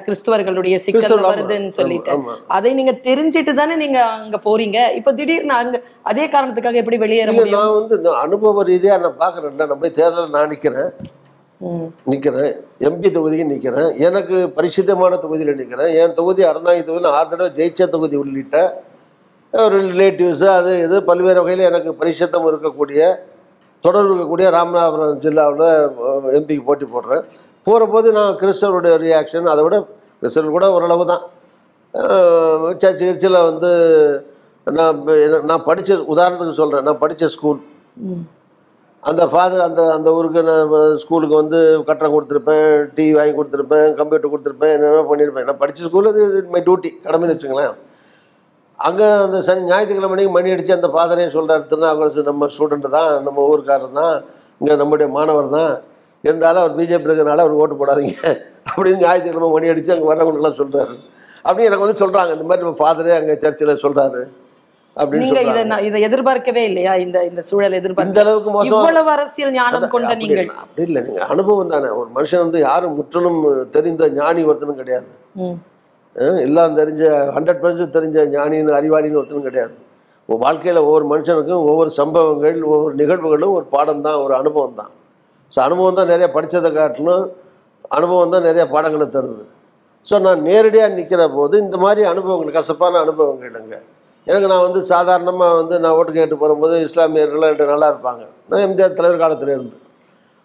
கிறிஸ்துவர்களுடைய 0.06 0.79
சிக்கல் 0.87 1.25
வருதுன்னு 1.29 1.73
சொல்லிட்டு. 1.79 2.19
அதை 2.56 2.73
நீங்க 2.81 2.94
தெரிஞ்சிட்டு 3.08 3.55
தானே 3.61 3.76
நீங்க 3.85 4.00
அங்க 4.17 4.41
போறீங்க. 4.49 4.81
இப்ப 4.99 5.14
திடீர்னு 5.20 5.56
அங்க 5.62 5.81
அதே 6.12 6.26
காரணத்துக்காக 6.35 6.82
எப்படி 6.82 6.99
வெளியேற 7.05 7.37
நான் 7.56 7.76
வந்து 7.79 8.12
அனுபவ 8.26 8.67
ரீதியாக 8.73 9.02
நான் 9.06 9.20
பார்க்குறேன்ல 9.25 9.69
நான் 9.73 9.82
போய் 9.85 9.99
தேர்தலில் 10.00 10.37
நான் 10.37 10.52
நிற்கிறேன். 10.55 10.93
நிற்கிறேன் 12.11 12.52
எம்பி 12.88 13.08
தொகுதிக்கு 13.17 13.50
நிற்கிறேன் 13.55 13.91
எனக்கு 14.06 14.37
பரிசுத்தமான 14.58 15.17
தொகுதியில் 15.25 15.58
நிற்கிறேன் 15.58 15.91
என் 16.02 16.14
தொகுதி 16.20 16.43
அறந்தாங்கி 16.50 16.85
தொகுதியில் 16.87 17.17
ஆறு 17.17 17.29
தடவை 17.32 17.50
ஜெயிச்ச 17.58 17.88
தொகுதி 17.97 18.17
உள்ளிட்ட 18.23 18.56
ஒரு 19.52 19.76
ரிலேட்டிவ்ஸு 19.91 20.47
அது 20.58 20.73
இது 20.87 20.97
பல்வேறு 21.11 21.41
வகையில் 21.43 21.69
எனக்கு 21.70 21.91
பரிசுத்தம் 22.00 22.49
இருக்கக்கூடிய 22.50 23.00
தொடர்பு 23.85 24.11
இருக்கக்கூடிய 24.12 24.49
ராமநாதபுரம் 24.56 25.20
ஜில்லாவில் 25.25 25.69
எம்பிக்கு 26.38 26.64
போட்டி 26.69 26.87
போடுறேன். 26.94 27.25
போகிற 27.66 27.85
போது 27.95 28.09
நான் 28.19 28.38
கிறிஸ்தவருடைய 28.42 28.95
ரியாக்ஷன் 29.04 29.52
அதை 29.52 29.62
விட 29.66 29.76
கிறிஸ்தவர் 30.21 30.57
கூட 30.57 30.66
ஓரளவு 30.76 31.04
தான். 31.12 31.25
சர்ச்சு 32.83 33.04
கிர்ச்சில் 33.07 33.47
வந்து 33.50 33.71
நான் 34.66 34.99
நான் 35.50 35.66
படித்த 35.69 35.99
உதாரணத்துக்கு 36.14 36.61
சொல்கிறேன் 36.61 36.87
நான் 36.88 37.02
படித்த 37.04 37.28
ஸ்கூல். 37.37 37.61
அந்த 39.02 39.23
ஃபாதர் 39.33 39.66
அந்த 39.69 39.83
அந்த 39.97 40.09
ஊருக்கு 40.16 40.40
நான் 40.49 40.73
ஸ்கூலுக்கு 41.02 41.37
வந்து 41.42 41.59
கட்டணம் 41.88 42.14
கொடுத்துருப்பேன் 42.14 42.66
டிவி 42.97 43.12
வாங்கி 43.19 43.35
கொடுத்துருப்பேன் 43.38 43.88
கம்ப்யூட்டர் 44.00 44.33
கொடுத்துருப்பேன் 44.33 44.75
என்னென்ன 44.76 45.04
பண்ணியிருப்பேன். 45.12 45.47
நான் 45.50 45.62
படித்த 45.62 45.88
ஸ்கூலில் 45.88 46.12
அது 46.12 46.42
மை 46.54 46.62
டியூட்டி 46.66 46.90
கடமைன்னு 47.07 47.35
வச்சுங்களேன் 47.35 47.76
அங்கே 48.80 49.06
அந்த 49.25 49.38
சனி 49.46 49.62
ஞாயிற்றுக்கிழமை 49.70 50.10
மணிக்கு 50.12 50.32
மணி 50.37 50.52
அடித்து 50.54 50.76
அந்த 50.78 50.88
ஃபாதரே 50.94 51.26
சொல்கிறார் 51.37 51.68
திருநாவுக்கரசு 51.70 52.22
நம்ம 52.30 52.49
ஸ்டூடெண்ட் 52.54 52.88
தான் 52.96 53.10
நம்ம 53.26 53.44
ஊருக்காரர் 53.50 53.99
தான் 54.00 54.14
இங்கே 54.60 54.75
நம்முடைய 54.82 55.08
மாணவர் 55.16 55.49
தான். 55.58 55.72
இருந்தாலும் 56.25 56.62
அவர் 56.62 56.76
பிஜேபி 56.78 57.06
இருக்கிறனால 57.08 57.44
அவர் 57.44 57.60
ஓட்டு 57.62 57.80
போடாதீங்க. 57.80 58.14
அப்படின்னு 58.70 59.02
ஞாயிற்றுக்கிழமை 59.04 59.50
மணி 59.54 59.70
அடித்து 59.72 59.94
அங்கே 59.94 60.08
வர்றவங்களுக்குலாம் 60.10 60.58
சொல்கிறாரு 60.60 60.94
அப்படின்னு 61.44 61.68
எனக்கு 61.68 61.84
வந்து 61.84 62.00
சொல்கிறாங்க 62.02 62.32
இந்த 62.37 62.46
மாதிரி 62.49 62.64
நம்ம 62.64 62.78
ஃபாதரே 62.80 63.14
அங்கே 63.18 63.37
சர்ச்சில் 63.44 63.80
சொல்கிறாரு 63.84 64.20
அப்படின்னு 64.96 65.25
நீங்க 65.26 65.42
இதை 65.50 65.62
இதை 65.88 65.99
எதிர்பார்க்கவே 66.08 66.62
இல்லையா? 66.70 66.92
இந்த 67.04 67.18
இந்த 67.30 67.42
சூழல் 67.49 67.68
இந்த 67.68 67.80
எதிர்பார்க்க 67.82 68.22
அளவுக்கு 68.25 68.50
மோசம். 68.56 68.72
இவ்வளவு 68.72 69.10
அரசியல் 69.14 69.54
ஞானம் 69.58 69.87
கொண்ட 69.94 70.08
அப்படி 70.10 70.22
நீங்கள். 70.25 70.42
இல்லை, 70.44 70.56
அப்படி 70.64 70.84
இல்லை 70.88 71.00
நீங்கள் 71.08 71.28
அனுபவம் 71.34 71.72
தானே. 71.75 71.90
ஒரு 72.00 72.08
மனுஷன் 72.16 72.44
வந்து 72.44 72.60
யாரும் 72.68 72.96
முற்றிலும் 72.99 73.40
தெரிந்த 73.76 74.08
ஞானி 74.20 74.42
ஒருத்தனும் 74.50 74.80
கிடையாது. 74.82 75.10
எல்லாம் 76.47 76.76
தெரிஞ்ச 76.81 77.02
ஹண்ட்ரட் 77.37 77.61
பர்சன்ட் 77.62 77.97
தெரிஞ்ச 77.97 78.25
ஞானின்னு 78.35 78.73
அறிவாளின்னு 78.79 79.19
ஒருத்தனும் 79.21 79.49
கிடையாது. 79.49 79.75
வாழ்க்கையில் 80.29 80.81
ஒவ்வொரு 80.87 81.05
மனுஷனுக்கும் 81.12 81.62
ஒவ்வொரு 81.71 81.90
சம்பவங்கள் 82.00 82.59
ஒவ்வொரு 82.73 82.95
நிகழ்வுகளும் 83.00 83.55
ஒரு 83.59 83.67
பாடம் 83.75 84.02
தான் 84.07 84.19
ஒரு 84.25 84.35
அனுபவம் 84.40 84.76
தான் 84.81 84.93
ஸோ 85.52 85.59
அனுபவம் 85.69 85.97
தான் 85.99 86.11
நிறைய 86.12 86.26
படித்ததை 86.35 86.71
காட்டிலும் 86.76 87.25
அனுபவம் 87.99 88.35
தான் 88.35 88.47
நிறைய 88.49 88.64
பாடங்களை 88.75 89.07
தருது. 89.17 89.45
ஸோ 90.07 90.14
நான் 90.26 90.45
நேரடியாக 90.49 90.95
நிற்கிற 90.99 91.23
போது 91.38 91.55
இந்த 91.64 91.76
மாதிரி 91.85 92.02
அனுபவங்கள் 92.12 92.57
கசப்பான 92.59 93.00
அனுபவங்கள் 93.05 93.57
அங்கே. 93.61 93.79
எனக்கு 94.26 94.49
நான் 94.52 94.64
வந்து 94.67 94.81
சாதாரணமாக 94.93 95.57
வந்து 95.61 95.75
நான் 95.85 95.97
ஓட்டு 95.99 96.12
கேட்டு 96.19 96.37
போகும்போது 96.43 96.76
இஸ்லாமியர்கள்லாம் 96.87 97.50
என்கிட்ட 97.50 97.69
நல்லா 97.75 97.88
இருப்பாங்க. 97.93 98.23
நான் 98.50 98.64
எம்ஜிஆர் 98.67 98.99
தலைவர் 98.99 99.23
காலத்தில் 99.25 99.52
இருந்து 99.57 99.76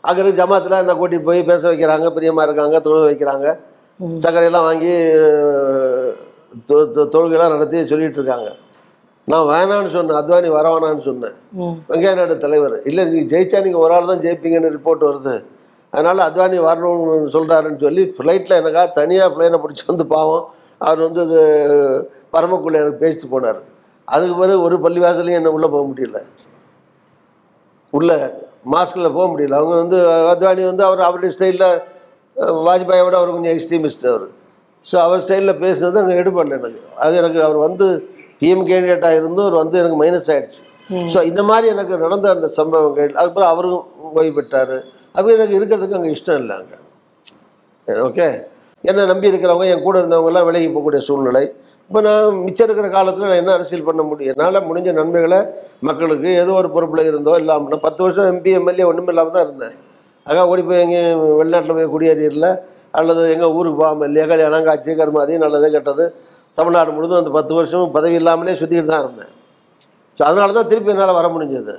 அங்கே 0.04 0.20
இருக்க 0.22 0.42
ஜமாத்தில் 0.42 0.82
என்னை 0.82 0.96
கூட்டிகிட்டு 1.02 1.28
போய் 1.30 1.42
பேச 1.52 1.62
வைக்கிறாங்க 1.72 2.10
பிரியமாக 2.18 2.48
இருக்காங்க 2.48 2.80
தொழுக 2.88 3.06
வைக்கிறாங்க. 3.12 3.48
சர்க்கரையெல்லாம் 4.24 4.68
வாங்கி 4.70 4.94
தொழுகைலாம் 7.14 7.54
நடத்தி 7.56 7.84
சொல்லிட்டு 7.92 8.20
இருக்காங்க 8.20 8.50
நான் 9.32 9.46
வேணான்னு 9.52 9.92
சொன்னேன் 9.96 10.18
அத்வானி 10.20 10.50
வரவேணான்னு 10.56 11.04
சொன்னேன். 11.10 11.36
வெங்கைய 11.92 12.12
நாயுடு 12.18 12.36
தலைவர் 12.44 12.76
இல்லை 12.90 13.04
நீங்கள் 13.12 13.30
ஜெயிச்சா 13.34 13.60
நீங்கள் 13.66 13.84
ஒரு 13.86 13.94
ஆள் 13.98 14.10
தான் 14.12 14.22
ஜெயிப்பீங்கன்னு 14.26 14.74
ரிப்போர்ட் 14.76 15.06
வருது. 15.10 15.36
அதனால் 15.94 16.22
அத்வானி 16.28 16.58
வரணும்னு 16.68 17.32
சொல்கிறாருன்னு 17.36 17.82
சொல்லி 17.86 18.04
ஃப்ளைட்டில் 18.18 18.60
எனக்காக 18.62 18.88
தனியாக 19.00 19.34
பிளேனை 19.36 19.60
பிடிச்சி 19.64 19.86
வந்து 19.92 20.06
பாவம் 20.14 20.46
அவர் 20.88 21.02
வந்து 21.08 21.22
அது 21.26 21.40
பரமக்குள்ள 22.36 22.82
எனக்கு 22.84 23.02
பேசிட்டு 23.04 23.28
போனார். 23.34 23.60
அதுக்கு 24.08 24.36
பிறகு 24.42 24.60
ஒரு 24.68 24.78
பள்ளிவாசலையும் 24.86 25.40
என்ன 25.40 25.52
உள்ளே 25.58 25.68
போக 25.76 25.84
முடியல. 25.92 26.20
உள்ள 27.94 28.12
மாஸ்கில் 28.74 29.16
போக 29.18 29.26
முடியல. 29.34 29.58
அவங்க 29.62 29.76
வந்து 29.84 29.98
அத்வானி 30.34 30.64
வந்து 30.72 30.84
அவர் 30.88 31.08
அவருடைய 31.08 31.34
ஸ்டைலில் 31.36 31.70
வாஜ்பாயை 32.68 33.04
விட 33.06 33.16
அவர் 33.20 33.36
கொஞ்சம் 33.36 33.54
எக்ஸ்ட்ரீமிஸ்ட் 33.56 34.06
அவர். 34.12 34.26
ஸோ 34.90 34.96
அவர் 35.06 35.22
ஸ்டைலில் 35.26 35.60
பேசுனது 35.64 35.98
அங்கே 36.02 36.16
எடுபடல 36.22 36.58
எனக்கு. 36.60 36.82
அது 37.04 37.14
எனக்கு 37.22 37.40
அவர் 37.48 37.60
வந்து 37.68 37.86
பிஎம் 38.40 38.66
கேண்டிடேட்டாக 38.70 39.20
இருந்தும் 39.20 39.46
அவர் 39.48 39.62
வந்து 39.64 39.78
எனக்கு 39.82 40.00
மைனஸ் 40.04 40.30
ஆயிடுச்சு. 40.34 40.62
ஸோ 41.14 41.20
இந்த 41.30 41.42
மாதிரி 41.50 41.68
எனக்கு 41.76 41.94
நடந்த 42.06 42.28
அந்த 42.36 42.48
சம்பவங்கள் 42.60 43.12
அதுக்கப்புறம் 43.20 43.52
அவரும் 43.54 43.80
ஓய்வு 44.20 44.34
பெற்றார் 44.40 44.76
அப்போ 45.16 45.30
எனக்கு 45.38 45.54
இருக்கிறதுக்கு 45.60 45.98
அங்கே 46.00 46.12
இஷ்டம் 46.16 46.40
இல்லை 46.42 46.56
அங்கே. 46.62 46.78
ஓகே 48.08 48.28
என்னை 48.84 49.04
நம்பி 49.12 49.30
இருக்கிறவங்க 49.32 49.68
என் 49.74 49.86
கூட 49.86 49.96
இருந்தவங்கெல்லாம் 50.02 50.48
விலகி 50.48 50.68
போகக்கூடிய 50.74 51.02
சூழ்நிலை. 51.08 51.44
இப்போ 51.90 52.00
நான் 52.08 52.38
மிச்சம் 52.46 52.68
இருக்கிற 52.68 52.88
காலத்தில் 52.96 53.30
நான் 53.30 53.42
என்ன 53.42 53.52
அரசியல் 53.58 53.88
பண்ண 53.88 54.02
முடியும்? 54.10 54.34
என்னால் 54.34 54.66
முடிஞ்ச 54.68 54.92
நன்மைகளை 55.00 55.40
மக்களுக்கு 55.88 56.30
ஏதோ 56.44 56.52
ஒரு 56.62 56.70
பொறுப்பில் 56.76 57.10
இருந்தோ 57.12 57.34
இல்லாமல் 57.42 57.84
பத்து 57.86 58.02
வருஷம் 58.06 58.30
எம்பி 58.34 58.52
எம்எல்ஏ 58.60 58.86
ஒன்றும் 58.92 59.12
இல்லாமல் 59.14 59.36
தான் 59.36 59.46
இருந்தேன். 59.48 59.76
அக்கா 60.28 60.44
ஓடி 60.52 60.62
போய் 60.68 60.82
எங்கேயும் 60.84 61.24
வெளிநாட்டில் 61.40 61.78
போய் 61.78 61.92
குடியேறியல 61.94 62.48
அல்லது 63.00 63.22
எங்கள் 63.34 63.54
ஊருக்கு 63.58 63.80
போகாமல் 63.82 64.08
இல்லையா 64.10 64.26
கல்யாணம் 64.32 64.68
காட்சி 64.68 64.92
கருமாதி 65.00 65.34
நல்லது 65.46 65.68
கெட்டது. 65.76 66.06
தமிழ்நாடு 66.58 66.92
முழுதும் 66.98 67.20
அந்த 67.22 67.32
பத்து 67.38 67.54
வருஷம் 67.58 67.96
பதவி 67.96 68.16
இல்லாமலே 68.20 68.54
சுற்றிக்கிட்டு 68.60 68.92
தான் 68.92 69.04
இருந்தேன். 69.06 69.32
ஸோ 70.18 70.22
அதனால 70.30 70.54
தான் 70.58 70.70
திருப்பி 70.72 70.92
என்னால் 70.94 71.18
வர 71.20 71.28
முடிஞ்சது. 71.36 71.74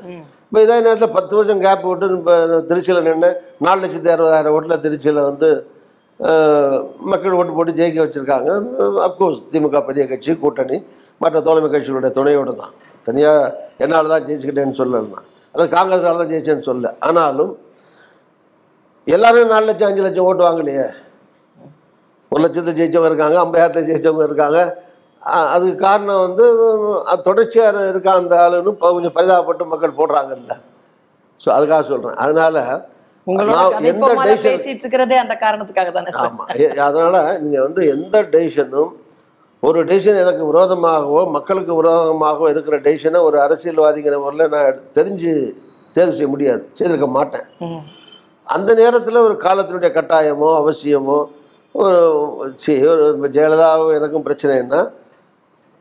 இப்போ 0.47 0.59
இதே 0.65 0.77
நேரத்தில் 0.87 1.15
பத்து 1.17 1.33
வருஷம் 1.39 1.63
கேப் 1.65 1.87
விட்டு 1.91 2.07
இப்போ 2.19 2.35
திருச்சியில் 2.69 3.07
நின்று 3.09 3.31
நாலு 3.67 3.81
லட்சத்தி 3.85 4.11
அறுபதாயிரம் 4.15 4.55
ஓட்டில் 4.57 4.83
திருச்சியில் 4.85 5.21
வந்து 5.31 5.49
மக்கள் 7.13 7.39
ஓட்டு 7.39 7.55
போட்டு 7.57 7.73
ஜெயிக்க 7.79 7.99
வச்சுருக்காங்க. 8.05 8.51
அப்கோர்ஸ் 9.07 9.41
திமுக 9.53 9.81
பெரிய 9.89 10.05
கட்சி 10.13 10.35
கூட்டணி 10.45 10.79
மற்ற 11.23 11.41
தோழமை 11.47 11.69
கட்சிகளுடைய 11.75 12.13
துணையோடு 12.19 12.53
தான். 12.63 12.73
தனியாக 13.09 13.53
என்னால் 13.85 14.13
தான் 14.15 14.25
ஜெயிச்சுக்கிட்டேன்னு 14.29 14.79
சொல்லலாம் 14.83 15.27
அதாவது 15.55 15.71
காங்கிரஸால் 15.77 16.23
தான் 16.23 16.33
ஜெயிச்சேன்னு 16.33 16.69
சொல்ல 16.71 16.95
ஆனாலும் 17.09 17.53
எல்லாரும் 19.07 19.53
நாலு 19.55 19.67
லட்சம் 19.69 19.89
அஞ்சு 19.89 20.05
லட்சம் 20.07 20.27
ஓட்டு 20.29 20.47
வாங்கலையே. 20.47 20.87
ஒரு 22.33 22.41
லட்சத்தை 22.45 22.73
ஜெயிச்சவங்க 22.79 23.11
இருக்காங்க 23.11 23.37
ஐம்பதாயிரத்தை 23.43 23.83
ஜெயிச்சவங்க 23.89 24.25
இருக்காங்க. 24.29 24.59
அதுக்கு 25.55 25.77
காரணம் 25.87 26.25
வந்து 26.27 26.45
அது 27.11 27.21
தொடர்ச்சியாக 27.29 27.85
இருக்க 27.93 28.09
அந்த 28.21 28.35
ஆளுன்னு 28.45 28.73
கொஞ்சம் 28.83 29.17
பரிதாபப்பட்டு 29.17 29.65
மக்கள் 29.73 29.99
போடுறாங்கல்ல. 30.01 30.53
ஸோ 31.41 31.49
அதுக்காக 31.57 31.83
சொல்கிறேன் 31.93 32.21
அதனால 32.25 32.59
எந்த 33.91 34.11
பேசிட்டு 34.27 35.19
அந்த 35.25 35.35
காரணத்துக்காக 35.45 35.91
தானே 35.97 36.13
ஆமாம் 36.25 36.51
அதனால் 36.89 37.21
நீங்கள் 37.43 37.65
வந்து 37.67 37.83
எந்த 37.95 38.17
டெசிஷனும் 38.35 38.93
ஒரு 39.63 39.81
டெசிஷன் 39.91 40.23
எனக்கு 40.25 40.43
விரோதமாகவோ 40.51 41.21
மக்களுக்கு 41.37 41.73
விரோதமாகவோ 41.81 42.49
இருக்கிற 42.55 42.77
டெசிஷனை 42.87 43.21
ஒரு 43.29 43.37
அரசியல்வாதிங்கிற 43.45 44.19
முறையில் 44.25 44.53
நான் 44.55 44.83
தெரிஞ்சு 44.99 45.33
தேர்வு 45.97 46.17
செய்ய 46.17 46.29
முடியாது. 46.33 46.63
செய்திருக்க 46.79 47.09
மாட்டேன். 47.19 47.47
அந்த 48.55 48.71
நேரத்தில் 48.81 49.25
ஒரு 49.27 49.35
காலத்தினுடைய 49.47 49.91
கட்டாயமோ 49.99 50.49
அவசியமோ 50.61 51.19
ஒரு 51.75 51.99
ஜெயலலிதாவும் 53.37 53.95
எனக்கும் 53.99 54.27
பிரச்சனைன்னா 54.27 54.81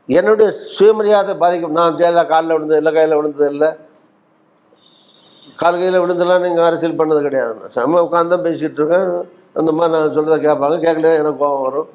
என்னுடைய 0.08 0.48
சுயமரியாதை 0.76 1.34
பாதிக்கும். 1.42 1.76
நான் 1.78 1.96
ஜெயலலிதா 2.00 2.24
காலில் 2.32 2.54
விழுந்தது 2.56 2.80
இல்லை 2.82 2.92
கையில் 2.96 3.18
விழுந்தது 3.18 3.48
இல்லை. 3.54 3.70
கால் 5.60 5.78
கையில் 5.80 6.02
விழுந்தெல்லாம் 6.02 6.44
நீங்கள் 6.46 6.66
அரசியல் 6.68 6.98
பண்ணது 7.00 7.20
கிடையாது. 7.26 7.70
செம்ம 7.76 8.02
உட்காந்து 8.06 8.32
தான் 8.34 8.44
பேசிகிட்டு 8.46 8.80
இருக்கேன். 8.80 9.10
அந்த 9.60 9.70
மாதிரி 9.76 9.92
நான் 9.94 10.14
சொல்கிறத 10.16 10.38
கேட்பாங்க. 10.46 10.76
கேட்கல 10.86 11.12
எனக்கு 11.22 11.40
கோபம் 11.42 11.64
வரும். 11.66 11.88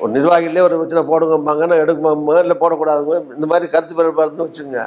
ஒரு 0.00 0.10
நிர்வாகிலே 0.16 0.64
ஒரு 0.66 0.76
பிரச்சனை 0.78 1.02
போடுங்கம்பாங்க. 1.10 1.66
நான் 1.70 1.82
எடுக்குமாம்மா 1.84 2.36
இல்லை 2.44 2.56
போடக்கூடாதுங்க. 2.62 3.18
இந்த 3.38 3.48
மாதிரி 3.52 3.66
கருத்து 3.74 3.98
பிறப்பாருன்னு 4.00 4.46
வச்சுங்க 4.48 4.80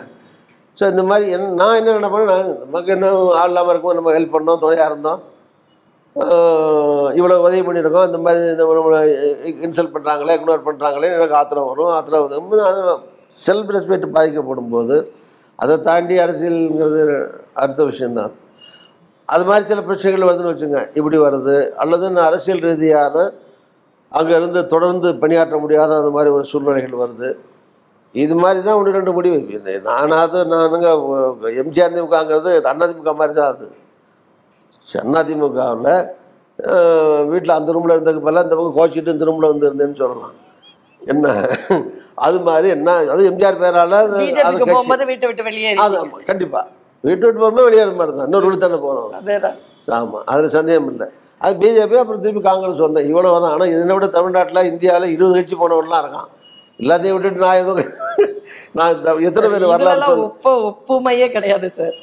ஸோ 0.77 0.83
இந்த 0.91 1.03
மாதிரி 1.09 1.25
என் 1.35 1.47
நான் 1.61 1.77
என்ன 1.79 1.95
நினைப்பேன் 1.97 2.31
நான் 2.33 2.49
நமக்கு 2.63 2.91
என்ன 2.95 3.07
ஆள் 3.41 3.51
இல்லாமல் 3.51 3.73
இருக்கும் 3.73 3.97
நம்ம 3.99 4.13
ஹெல்ப் 4.17 4.35
பண்ணோம் 4.35 4.61
துணையாக 4.63 4.89
இருந்தோம். 4.91 5.21
இவ்வளோ 7.19 7.35
உதவி 7.45 7.61
பண்ணியிருக்கோம். 7.67 8.07
இந்த 8.09 8.19
மாதிரி 8.25 8.41
நம்மளை 8.59 8.99
இன்சல்ட் 9.65 9.93
பண்ணுறாங்களே 9.95 10.35
இக்னோர் 10.37 10.67
பண்ணுறாங்களே 10.67 11.09
எனக்கு 11.17 11.37
ஆத்திரம் 11.41 11.69
வரும். 11.71 11.91
ஆத்திரம் 11.97 12.23
வரும். 12.25 13.01
செல்ஃப் 13.45 13.71
ரெஸ்பெக்ட் 13.75 14.15
பாதிக்கப்படும் 14.17 14.73
போது 14.75 14.95
அதை 15.63 15.75
தாண்டி 15.87 16.15
அரசியலுங்கிறது 16.23 17.01
அடுத்த 17.61 17.81
விஷயந்தான் 17.91 18.33
அது 19.29 19.43
மாதிரி 19.49 19.63
சில 19.69 19.81
பிரச்சனைகள் 19.87 20.27
வருதுன்னு 20.27 20.51
வச்சுங்க 20.53 20.81
இப்படி 20.99 21.17
வருது 21.25 21.55
அல்லது 21.83 22.05
நான் 22.15 22.27
அரசியல் 22.29 22.65
ரீதியான 22.67 23.25
அங்கே 24.17 24.33
இருந்து 24.39 24.59
தொடர்ந்து 24.73 25.07
பணியாற்ற 25.21 25.55
முடியாத 25.63 25.91
அந்த 26.01 26.11
மாதிரி 26.17 26.29
ஒரு 26.35 26.45
சூழ்நிலைகள் 26.51 27.01
வருது. 27.03 27.29
இது 28.23 28.33
மாதிரி 28.43 28.59
தான் 28.65 28.77
ஒன்று 28.79 28.95
ரெண்டு 28.97 29.11
முடிவு. 29.17 29.37
இந்த 29.57 29.71
நானாவது 29.87 30.37
நானுங்க 30.53 30.89
எம்ஜிஆர் 31.61 31.95
திமுகங்கிறது 31.95 32.51
அதிமுக 32.71 33.13
மாதிரி 33.21 33.33
தான் 33.39 33.51
அது. 33.53 33.67
அதிமுகவில் 35.21 35.91
வீட்டில் 37.31 37.57
அந்த 37.57 37.73
ரூமில் 37.75 37.93
இருந்ததுக்கு 37.95 38.25
பதிலாக 38.27 38.45
இந்த 38.47 38.55
பக்கம் 38.59 38.77
கோச்சிட்டு 38.79 39.13
இந்த 39.15 39.25
ரூமில் 39.29 39.51
வந்து 39.51 39.67
இருந்தேன்னு 39.69 39.99
சொல்லலாம். 40.01 40.35
என்ன? 41.01 41.25
அது 42.25 42.37
மாதிரி 42.47 42.67
என்ன? 42.77 42.89
அது 43.13 43.27
எம்ஜிஆர் 43.31 43.59
பேரால 43.63 43.99
அது 44.01 44.15
வீட்டை 45.11 45.27
விட்டு 45.29 45.45
வெளியேறி 45.49 45.79
அது 45.85 45.97
ஆமாம் 46.01 46.25
கண்டிப்பாக 46.29 46.65
வீட்டு 47.03 47.23
விட்டு 47.25 47.39
போகும்போது 47.43 47.67
வெளியேற 47.69 47.91
மாதிரி 47.99 48.15
தான் 48.19 48.27
இன்னொரு 48.29 48.47
விழு 48.47 48.63
தானே 48.65 48.79
போகிறோம் 48.85 49.11
ஆமாம் 49.97 50.23
அதில் 50.31 50.55
சந்தேகம் 50.57 50.89
இல்லை. 50.93 51.07
அது 51.41 51.53
பிஜேபி 51.61 51.97
அப்புறம் 52.01 52.21
திருப்பி 52.23 52.41
காங்கிரஸ் 52.47 52.81
வந்தேன். 52.85 53.07
இவ்வளோ 53.11 53.29
தான் 53.43 53.53
ஆனால் 53.55 53.71
இதனை 53.73 53.93
விட 53.97 54.07
தமிழ்நாட்டில் 54.15 54.67
இந்தியாவில் 54.71 55.13
இருபது 55.15 55.35
கட்சி 55.37 55.55
போனவன்லாம் 55.61 56.01
இருக்கான். 56.03 56.29
எல்லாத்தையும் 56.79 57.15
விட்டுட்டு 57.15 57.45
நான் 57.45 57.59
எதுவும் 57.61 57.93
நான் 58.77 58.97
எத்தனை 59.27 59.47
பேர் 59.51 59.71
வரலாறு 59.71 60.25
ஒப்புமையே 60.51 61.27
கிடையாது 61.35 61.67
சார். 61.71 61.95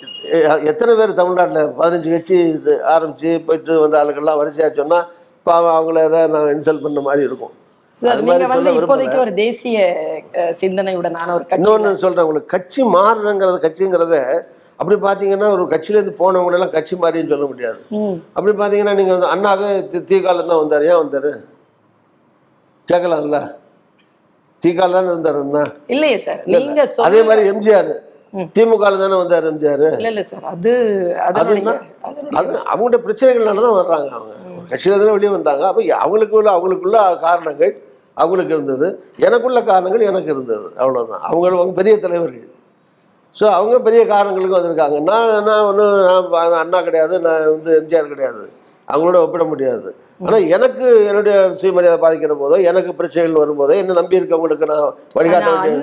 எத்தனை 0.70 0.92
பேர் 0.98 1.18
தமிழ்நாட்டில் 1.18 1.68
பதினஞ்சு 1.78 2.08
கட்சி 2.14 2.36
இது 2.50 2.72
ஆரம்பித்து 2.94 3.32
போயிட்டு 3.46 3.74
வந்த 3.82 4.00
ஆளுக்கெல்லாம் 4.00 4.40
வரிசையாக 4.40 4.72
சொன்னால் 4.74 5.06
இப்போ 5.38 5.52
அவங்கள 5.72 5.98
ஏதாவது 6.08 6.32
நான் 6.34 6.52
இன்சல்ட் 6.54 6.84
பண்ண 6.84 7.00
மாதிரி 7.06 7.22
இருக்கும். 7.28 7.54
இப்போதைக்கு 8.78 9.18
ஒரு 9.18 9.32
தேசிய 9.40 9.78
அஹ், 10.40 10.54
சிந்தனையுடனான 10.60 11.28
ஒரு 11.34 11.44
கட்சி 11.44 11.60
இன்னொன்று 11.62 12.02
சொல்கிறேன் 12.04 12.26
உங்களுக்கு 12.26 12.54
கட்சி 12.54 12.80
மாறுறங்கிறது 12.94 13.58
கட்சிங்கிறத 13.64 14.16
அப்படி 14.80 14.96
பார்த்தீங்கன்னா 15.02 15.48
ஒரு 15.54 15.64
கட்சியிலேருந்து 15.72 16.14
போனவங்களெல்லாம் 16.18 16.72
கட்சி 16.72 16.94
மாறின்னு 16.96 17.32
சொல்ல 17.32 17.46
முடியாது. 17.50 17.78
அப்படி 18.36 18.52
பார்த்தீங்கன்னா 18.54 18.94
நீங்கள் 19.00 19.16
வந்து 19.16 19.32
அண்ணாவே 19.34 19.68
தீகாலில் 20.08 20.50
தான் 20.50 20.62
வந்தார். 20.62 20.86
ஏன் 20.90 21.00
வந்தார்? 21.02 21.30
கேட்கலாம்ல. 22.88 23.38
தீகால 24.64 24.92
தானே 24.96 25.10
இருந்தார் 25.12 25.70
இல்லையே 25.94 26.18
சார். 26.26 26.42
நீங்க 26.54 26.80
அதே 27.06 27.20
மாதிரி 27.28 27.42
எம்ஜிஆர். 27.52 27.90
ம். 28.34 28.46
திமுகவில் 28.54 29.02
தானே 29.02 29.16
வந்தார் 29.20 29.48
எம்ஜிஆர். 29.50 29.84
இல்ல 29.92 30.08
இல்ல 30.12 30.22
சார். 30.30 30.44
அது 30.52 30.70
அது 31.32 31.50
அவங்களுடைய 32.70 33.00
பிரச்சனைகள்னால 33.04 33.64
தான் 33.66 33.76
வர்றாங்க 33.80 34.08
அவங்க. 34.18 34.32
கட்சியில 34.70 34.98
தானே 35.00 35.14
வெளியே 35.16 35.32
வந்தாங்க. 35.34 35.62
அப்போ 35.70 35.82
அவங்களுக்குள்ள 36.00 36.50
அவங்களுக்குள்ள 36.54 36.98
காரணங்கள் 37.26 37.72
அவங்களுக்கு 38.16 38.52
இருந்தது. 38.56 38.88
எனக்குள்ள 39.26 39.60
காரணங்கள் 39.70 40.08
எனக்கு 40.10 40.30
இருந்தது. 40.34 40.66
அவ்வளோதான் 40.82 41.22
அவங்க 41.28 41.46
அவங்க 41.54 41.74
பெரிய 41.80 41.94
தலைவர்கள். 42.04 42.50
ஸோ 43.36 43.44
அவங்க 43.54 43.76
பெரிய 43.86 44.02
காரணங்களுக்கு 44.10 44.56
வந்திருக்காங்க. 44.56 44.98
நான் 45.08 45.30
நான் 45.48 45.64
ஒன்றும் 45.68 45.94
நான் 46.34 46.60
அண்ணா 46.60 46.80
கிடையாது. 46.88 47.14
நான் 47.26 47.48
வந்து 47.48 47.70
எம்ஜிஆர் 47.80 48.12
கிடையாது. 48.12 48.44
அவங்களோட 48.88 49.18
ஒப்பிட 49.24 49.44
முடியாது. 49.50 49.88
ஆனால் 50.24 50.44
எனக்கு 50.56 50.86
என்னுடைய 51.10 51.36
சுயமரியாதை 51.60 51.98
பாதிக்கிற 52.02 52.34
போதோ 52.40 52.56
எனக்கு 52.70 52.90
பிரச்சனைகள் 52.98 53.40
வரும்போதோ 53.42 53.74
என்ன 53.82 53.96
நம்பி 53.98 54.18
இருக்கவங்களுக்கு 54.20 54.66
நான் 54.72 54.84
வழிகாட்ட 55.16 55.48
வேண்டிய 55.54 55.80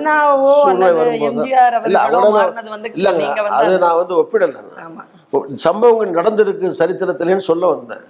இல்லைங்க 2.98 3.26
அது 3.58 3.72
நான் 3.84 3.98
வந்து 4.00 4.14
ஒப்பிடலை 4.22 4.60
சம்பவங்கள் 5.66 6.16
நடந்திருக்கு 6.20 6.70
சரித்திரத்திலேன்னு 6.80 7.48
சொல்ல 7.50 7.66
வந்தேன். 7.74 8.04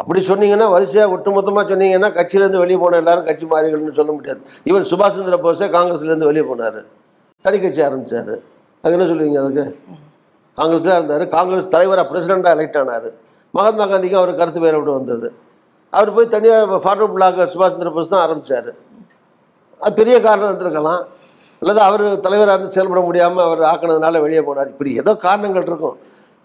அப்படி 0.00 0.20
சொன்னீங்கன்னா 0.28 0.66
வரிசையாக 0.74 1.14
ஒட்டுமொத்தமாக 1.14 1.64
சொன்னீங்கன்னா 1.72 2.08
கட்சியிலேருந்து 2.18 2.62
வெளியே 2.62 2.78
போன 2.82 2.98
எல்லாரும் 3.02 3.26
கட்சி 3.30 3.46
மாறிகள்னு 3.50 3.98
சொல்ல 3.98 4.12
முடியாது. 4.18 4.40
ஈவன் 4.68 4.86
சுபாஷ் 4.92 5.16
சந்திர 5.16 5.38
போஸே 5.46 5.66
காங்கிரஸ்லேருந்து 5.74 6.30
வெளியே 6.30 6.44
போனார். 6.50 6.78
தனி 7.44 7.58
கட்சி 7.64 7.82
ஆரம்பித்தார் 7.88 8.32
அது 8.84 8.94
என்ன 8.96 9.06
சொல்லுவீங்க 9.10 9.40
அதுக்கு? 9.42 9.64
காங்கிரஸில் 10.58 10.94
இருந்தார். 10.98 11.24
காங்கிரஸ் 11.34 11.68
தலைவராக 11.74 12.06
பிரசிடெண்ட்டாக 12.12 12.56
எலெக்ட் 12.56 12.78
ஆனார். 12.82 13.08
மகாத்மா 13.56 13.84
காந்திக்கு 13.92 14.20
அவர் 14.20 14.38
கருத்து 14.40 14.60
வேற 14.66 14.74
விட்டு 14.78 14.98
வந்தது. 14.98 15.28
அவர் 15.98 16.14
போய் 16.16 16.32
தனியாக 16.34 16.78
ஃபார்வர்ட் 16.84 17.14
பிளாக் 17.16 17.40
சுபாஷ் 17.54 17.74
சந்திர 17.74 17.90
போஸ் 17.96 18.12
தான் 18.12 18.24
ஆரம்பித்தார் 18.26 18.70
அது 19.84 19.94
பெரிய 20.00 20.16
காரணம் 20.26 20.48
இருந்திருக்கலாம். 20.50 21.02
அல்லது 21.62 21.80
அவர் 21.86 22.04
தலைவராக 22.26 22.56
இருந்து 22.56 22.74
செயல்பட 22.74 23.00
முடியாமல் 23.06 23.44
அவர் 23.46 23.62
ஆக்கினதுனால 23.70 24.20
வெளியே 24.24 24.42
போனார். 24.48 24.72
இப்படி 24.74 24.90
ஏதோ 25.02 25.12
காரணங்கள் 25.26 25.66
இருக்கும். 25.68 25.96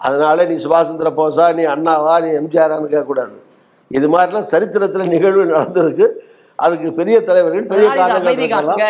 அதனால 0.07 0.45
நீ 0.49 0.55
சுபாஷ் 0.63 0.89
சந்திர 0.89 1.09
போஸா 1.19 1.45
நீ 1.57 1.63
அண்ணாவா 1.73 2.15
நீ 2.23 2.29
எம்ஜிஆரான்னு 2.39 2.89
கேட்கக்கூடாது. 2.93 3.35
இது 3.97 4.07
மாதிரிலாம் 4.13 4.49
சரித்திரத்தில் 4.53 5.11
நிகழ்வு 5.15 5.43
நடந்திருக்கு. 5.55 6.07
அதுக்கு 6.65 6.89
பெரிய 6.99 7.15
தலைவர்கள் 7.29 7.69
பெரிய 7.71 7.87
காரணங்கள் 7.99 8.37
இருக்கலாம். 8.39 8.81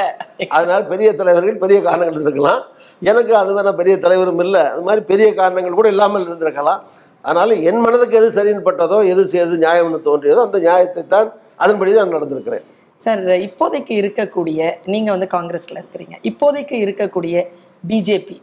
அதனால 0.56 0.80
பெரிய 0.92 1.10
தலைவர்கள் 1.20 1.62
பெரிய 1.64 1.78
காரணங்கள் 1.88 2.26
இருக்கலாம். 2.26 2.62
எனக்கு 3.10 3.34
அது 3.42 3.54
வேற 3.58 3.70
பெரிய 3.80 3.96
தலைவரும் 4.06 4.42
இல்லை. 4.46 4.64
அது 4.74 4.84
மாதிரி 4.88 5.04
பெரிய 5.12 5.28
காரணங்கள் 5.40 5.80
கூட 5.80 5.90
இல்லாமல் 5.96 6.28
இருந்திருக்கலாம். 6.30 6.82
அதனால 7.25 7.55
என் 7.70 7.84
மனதுக்கு 7.86 8.17
எது 8.22 8.29
சரின்னு 8.38 8.65
பட்டதோ 8.70 8.98
எது 9.12 9.24
எது 9.44 9.55
நியாயம்னு 9.65 10.00
தோன்றியதோ 10.08 10.41
அந்த 10.48 10.58
நியாயத்தை 10.65 11.03
தான் 11.13 11.29
அதன்படி 11.63 11.91
தான் 12.00 12.15
நடந்திருக்கிறேன். 12.15 12.65
சார் 13.05 13.22
இப்போதைக்கு 13.48 13.94
இருக்கக்கூடிய 14.01 14.60
நீங்க 14.94 15.10
வந்து 15.15 15.27
காங்கிரஸ்ல 15.38 15.77
இருக்கிறீங்க. 15.82 16.15
இப்போதைக்கு 16.29 16.75
இருக்கக்கூடிய 16.86 17.46
பிஜேபி 17.89 18.38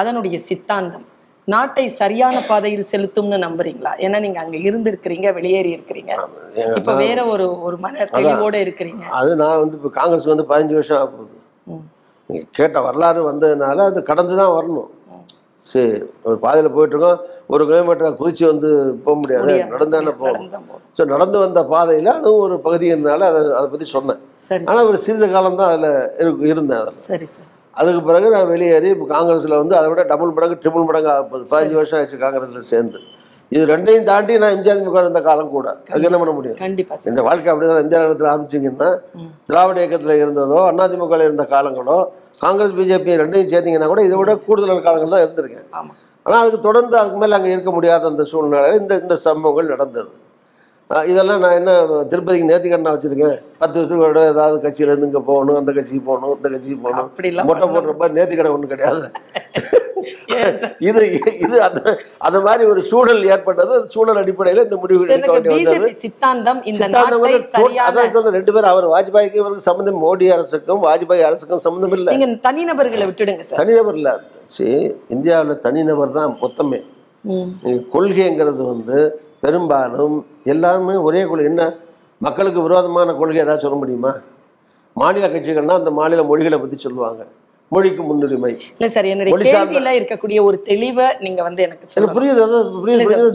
அதனுடைய 0.00 0.36
சித்தாந்தம் 0.50 1.06
நாட்டை 1.52 1.84
சரியான 2.00 2.36
பாதையில் 2.48 2.88
செலுத்தும்னு 2.90 3.38
நம்புறீங்களா? 3.44 3.92
ஏன்னா 4.04 4.18
நீங்க 4.24 4.38
அங்க 4.42 4.56
இருந்திருக்கிறீங்க 4.68 5.28
வெளியேறி 5.38 5.70
இருக்கிறீங்க. 5.76 6.12
இப்ப 6.80 6.94
வேற 7.04 7.18
ஒரு 7.32 7.46
ஒரு 7.66 7.76
மன 7.84 8.06
தெளிவோட 8.16 8.56
இருக்கிறீங்க. 8.64 9.04
அது 9.20 9.30
நான் 9.42 9.60
வந்து 9.62 9.76
இப்போ 9.78 9.90
காங்கிரஸ் 9.98 10.32
வந்து 10.32 10.46
பதினஞ்சு 10.50 10.76
வருஷம் 10.78 10.98
ஆக 11.00 11.08
போகுது. 11.14 11.34
நீங்கள் 12.30 12.50
கேட்ட 12.58 12.80
வரலாறு 12.86 13.22
வந்ததுனால 13.30 13.78
அது 13.90 14.02
கடந்து 14.10 14.34
தான் 14.42 14.54
வரணும். 14.58 14.90
சரி 15.66 15.90
ஒரு 16.28 16.36
பாதையில் 16.44 16.74
போயிட்டுருக்கோம் 16.76 17.20
ஒரு 17.54 17.62
கிலோமீட்டர் 17.68 18.18
குதிச்சு 18.20 18.44
வந்து 18.50 18.68
போக 19.04 19.14
முடியாது. 19.22 19.54
நடந்தானே 19.72 20.12
போகணும். 20.20 20.66
ஸோ 20.98 21.04
நடந்து 21.14 21.36
வந்த 21.44 21.60
பாதையில் 21.72 22.10
அதுவும் 22.18 22.42
ஒரு 22.46 22.56
பகுதியினால 22.66 23.26
அதை 23.30 23.40
அதை 23.58 23.66
பற்றி 23.72 23.88
சொன்னேன். 23.96 24.20
ஆனால் 24.70 24.86
ஒரு 24.90 24.98
சிறிது 25.06 25.28
காலம் 25.34 25.58
தான் 25.60 25.72
அதில் 25.72 25.90
இருக்கு 26.22 26.52
இருந்தேன் 26.52 26.80
அதில். 26.82 27.00
சரி 27.08 27.26
சார். 27.34 27.48
அதுக்கு 27.80 28.00
பிறகு 28.08 28.28
நான் 28.34 28.50
வெளியேறி 28.52 28.88
இப்போ 28.94 29.06
காங்கிரஸில் 29.14 29.60
வந்து 29.62 29.74
அதை 29.80 29.88
விட 29.90 30.02
டபுள் 30.12 30.34
மடங்கு 30.36 30.56
ட்ரிபிள் 30.62 30.86
மடங்கு 30.88 31.10
ஆக 31.14 31.22
போகுது. 31.30 31.44
பதினஞ்சு 31.52 31.78
வருஷம் 31.80 31.98
ஆயிடுச்சு 31.98 32.18
காங்கிரஸில் 32.24 32.70
சேர்ந்து. 32.72 33.00
இது 33.52 33.62
ரெண்டையும் 33.72 34.06
தாண்டி 34.10 34.34
நான் 34.42 34.54
எம்ஜிஆர் 34.56 34.78
திமுக 34.80 35.00
இருந்த 35.04 35.20
காலம் 35.28 35.50
கூட. 35.54 35.66
அதுக்கு 35.88 36.08
என்ன 36.10 36.18
பண்ண 36.20 36.32
முடியும்? 36.36 36.58
கண்டிப்பா 36.64 36.94
சார். 36.98 37.10
இந்த 37.12 37.22
வாழ்க்கை 37.26 37.50
அப்படிதான் 37.52 37.82
எந்த 37.84 37.96
நேரத்தில் 38.02 38.30
ஆரம்பிச்சிங்கன்னா. 38.32 38.88
திராவிட 39.50 39.78
இயக்கத்தில் 39.82 40.20
இருந்ததோ 40.22 40.60
அதிமுகவில் 40.86 41.26
இருந்த 41.28 41.44
காலங்களோ 41.54 41.98
காங்கிரஸ் 42.44 42.78
பிஜேபி 42.78 43.18
ரெண்டையும் 43.22 43.50
சேர்த்தீங்கன்னா 43.52 43.90
கூட 43.92 44.02
இதை 44.08 44.16
விட 44.20 44.34
கூடுதலான 44.46 44.84
காலங்கள் 44.86 45.14
தான் 45.14 45.24
இருந்திருக்கேன். 45.24 45.68
ஆனால் 46.26 46.40
அதுக்கு 46.42 46.60
தொடர்ந்து 46.68 46.96
அதுக்கு 47.00 47.20
மேலே 47.22 47.36
அங்கே 47.38 47.52
இருக்க 47.54 47.70
முடியாத 47.70 48.06
அந்த 48.12 48.24
சூழ்நிலையில் 48.32 48.80
இந்த 48.82 48.94
இந்த 49.04 49.14
சம்பவங்கள் 49.28 49.72
நடந்தது. 49.74 50.10
இதெல்லாம் 51.10 51.42
நான் 51.42 51.58
என்ன 51.58 51.72
திருப்பதிக்கு 52.10 52.48
நேர்த்திக்கண்ணா 52.48 52.92
வச்சுருக்கேன். 52.94 53.36
பத்து 53.60 53.76
வருஷத்துக்கு 53.76 54.08
தடவை 54.08 54.30
ஏதாவது 54.32 54.56
கட்சியிலேருந்து 54.64 55.08
இங்கே 55.10 55.22
போகணும் 55.30 55.60
அந்த 55.60 55.72
கட்சிக்கு 55.76 56.02
போகணும் 56.08 56.34
இந்த 56.36 56.48
கட்சிக்கு 56.54 56.78
போகணும். 56.84 57.08
மொட்டை 57.50 57.68
போடுறப்ப 57.74 58.08
நேர்த்திக்கடை 58.18 58.52
ஒன்றும் 58.56 58.74
கிடையாது. 58.74 59.06
இது 60.88 61.02
இது 61.44 61.56
அந்த 61.66 61.80
அந்த 62.26 62.38
மாதிரி 62.46 62.62
ஒரு 62.70 62.80
சூழல் 62.90 63.20
ஏற்பட்டது. 63.34 63.74
சூழல் 63.94 64.20
அடிப்படையில் 64.22 64.62
இந்த 64.64 64.76
முடிவு 64.82 65.02
எடுக்க 65.04 65.16
எனக்கு 65.16 65.34
வேண்டி 65.36 65.50
வந்தது. 65.52 65.74
பிஜேபி 65.74 66.00
சித்தாந்தம் 66.04 66.60
இந்த 66.70 66.82
வந்து 66.86 67.82
அதான் 67.86 68.34
ரெண்டு 68.38 68.52
பேரும் 68.54 68.72
அவர் 68.72 68.86
வாஜ்பாய்க்கு 68.94 69.40
இவருக்கு 69.42 69.68
சம்மந்தம் 69.68 70.00
மோடி 70.04 70.28
அரசுக்கும் 70.36 70.82
வாஜ்பாய் 70.88 71.26
அரசுக்கும் 71.28 71.64
சம்மந்தம் 71.66 71.94
இல்லை. 71.98 72.12
நீங்க 72.16 72.28
தனிநபர்களை 72.48 73.06
விட்டுடுங்க 73.10 73.44
சார் 73.48 73.60
தனிநபர் 73.62 73.98
இல்லை. 74.00 74.14
சரி 74.56 74.74
இந்தியாவில் 75.16 75.62
தனிநபர் 75.68 76.16
தான் 76.18 76.34
மொத்தமே. 76.44 76.80
கொள்கைங்கிறது 77.94 78.62
வந்து 78.72 78.98
பெரும்பாலும் 79.42 80.16
எல்லாருமே 80.52 80.94
ஒரே 81.06 81.20
கொள்கை. 81.28 81.46
என்ன? 81.52 81.62
மக்களுக்கு 82.20 82.60
விரோதமான 82.66 83.14
கொள்கை 83.20 83.40
ஏதாவது 83.44 83.64
சொல்ல 83.64 83.76
முடியுமா? 83.82 84.12
மாநில 84.96 85.28
கட்சிகள்னா 85.34 85.76
அந்த 85.80 85.90
மாநில 86.00 86.22
மொழிகளை 86.30 86.58
பற்றி 86.62 86.76
சொல்லுவாங்க. 86.86 87.22
மொழிக்கு 87.72 88.02
முன்னுரிமை. 88.08 88.50
இல்ல 88.78 88.88
சார் 88.94 89.06
என்னுடைய 89.12 89.34
கேள்வியில 89.46 89.92
இருக்கக்கூடிய 89.98 90.38
ஒரு 90.48 90.56
தெளிவை 90.68 91.06
நீங்க 91.24 91.40
வந்து 91.48 91.62
எனக்கு. 91.66 91.86
புரியுது 92.16 92.42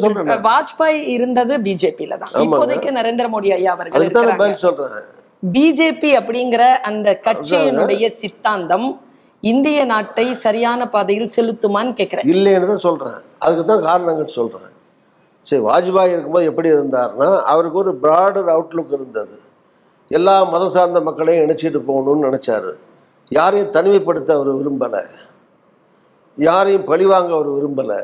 சொல்றேன். 0.03 0.43
வாஜ்பாய் 0.49 0.99
இருந்தது 1.15 1.53
பிஜேபியில 1.67 2.17
தான். 2.21 2.33
இப்போதைக்கு 2.45 2.91
நரேந்திர 2.99 3.27
மோடி 3.33 3.51
ஐயா 3.57 3.73
அவர்கள் 3.77 4.05
சொல்றேன். 4.65 5.07
பிஜேபி 5.55 6.11
அப்படிங்கிற 6.19 6.63
அந்த 6.91 7.07
கட்சியினுடைய 7.27 8.05
சித்தாந்தம் 8.21 8.87
இந்திய 9.43 9.79
நாட்டை 9.93 10.27
சரியான 10.45 10.89
பாதையில் 10.95 11.33
செலுத்துமான்னு 11.35 11.93
கேக்குறேன். 11.99 12.29
இல்லைன்னு 12.35 12.71
தான் 12.73 12.85
சொல்றேன். 12.87 13.19
அதுக்கு 13.45 13.65
தான் 13.73 13.85
காரணங்கள் 13.89 14.35
சொல்றேன். 14.39 14.71
சரி 15.47 15.61
வாஜ்பாய் 15.61 16.13
இருக்கும்போது 16.13 16.45
எப்படி 16.45 16.69
இருந்தாருன்னா 16.71 17.29
அவருக்கு 17.51 17.77
ஒரு 17.77 17.91
ப்ராடர் 18.03 18.49
அவுட்லுக் 18.55 18.95
இருந்தது. 18.97 19.35
எல்லா 20.11 20.43
மதம் 20.43 20.73
சார்ந்த 20.75 20.99
மக்களையும் 20.99 21.43
இணைச்சிட்டு 21.45 21.79
போகணும்னு 21.89 22.27
நினச்சார். 22.27 22.69
யாரையும் 23.31 23.71
தனிமைப்படுத்த 23.73 24.29
அவர் 24.31 24.49
விரும்பலை. 24.59 25.01
யாரையும் 26.37 26.83
பழிவாங்க 26.83 27.31
அவர் 27.33 27.49
விரும்பலை. 27.49 27.99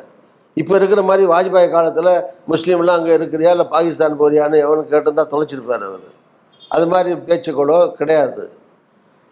இப்போ 0.57 0.75
இருக்கிற 0.75 1.01
மாதிரி 1.01 1.23
வாஜ்பாய் 1.31 1.69
காலத்தில் 1.71 2.11
முஸ்லீம்லாம் 2.51 2.99
அங்கே 2.99 3.13
இருக்கிறியா? 3.17 3.51
இல்லை 3.55 3.65
பாகிஸ்தான் 3.65 4.19
போறியான்னு 4.19 4.63
எவனு 4.65 4.83
கேட்டிருந்தா 4.91 5.25
தொலைச்சிருப்பார் 5.33 5.85
அவர். 5.89 6.07
அது 6.71 6.87
மாதிரி 6.87 7.13
பேச்சுக்களோ 7.27 7.91
கிடையாது. 7.91 8.43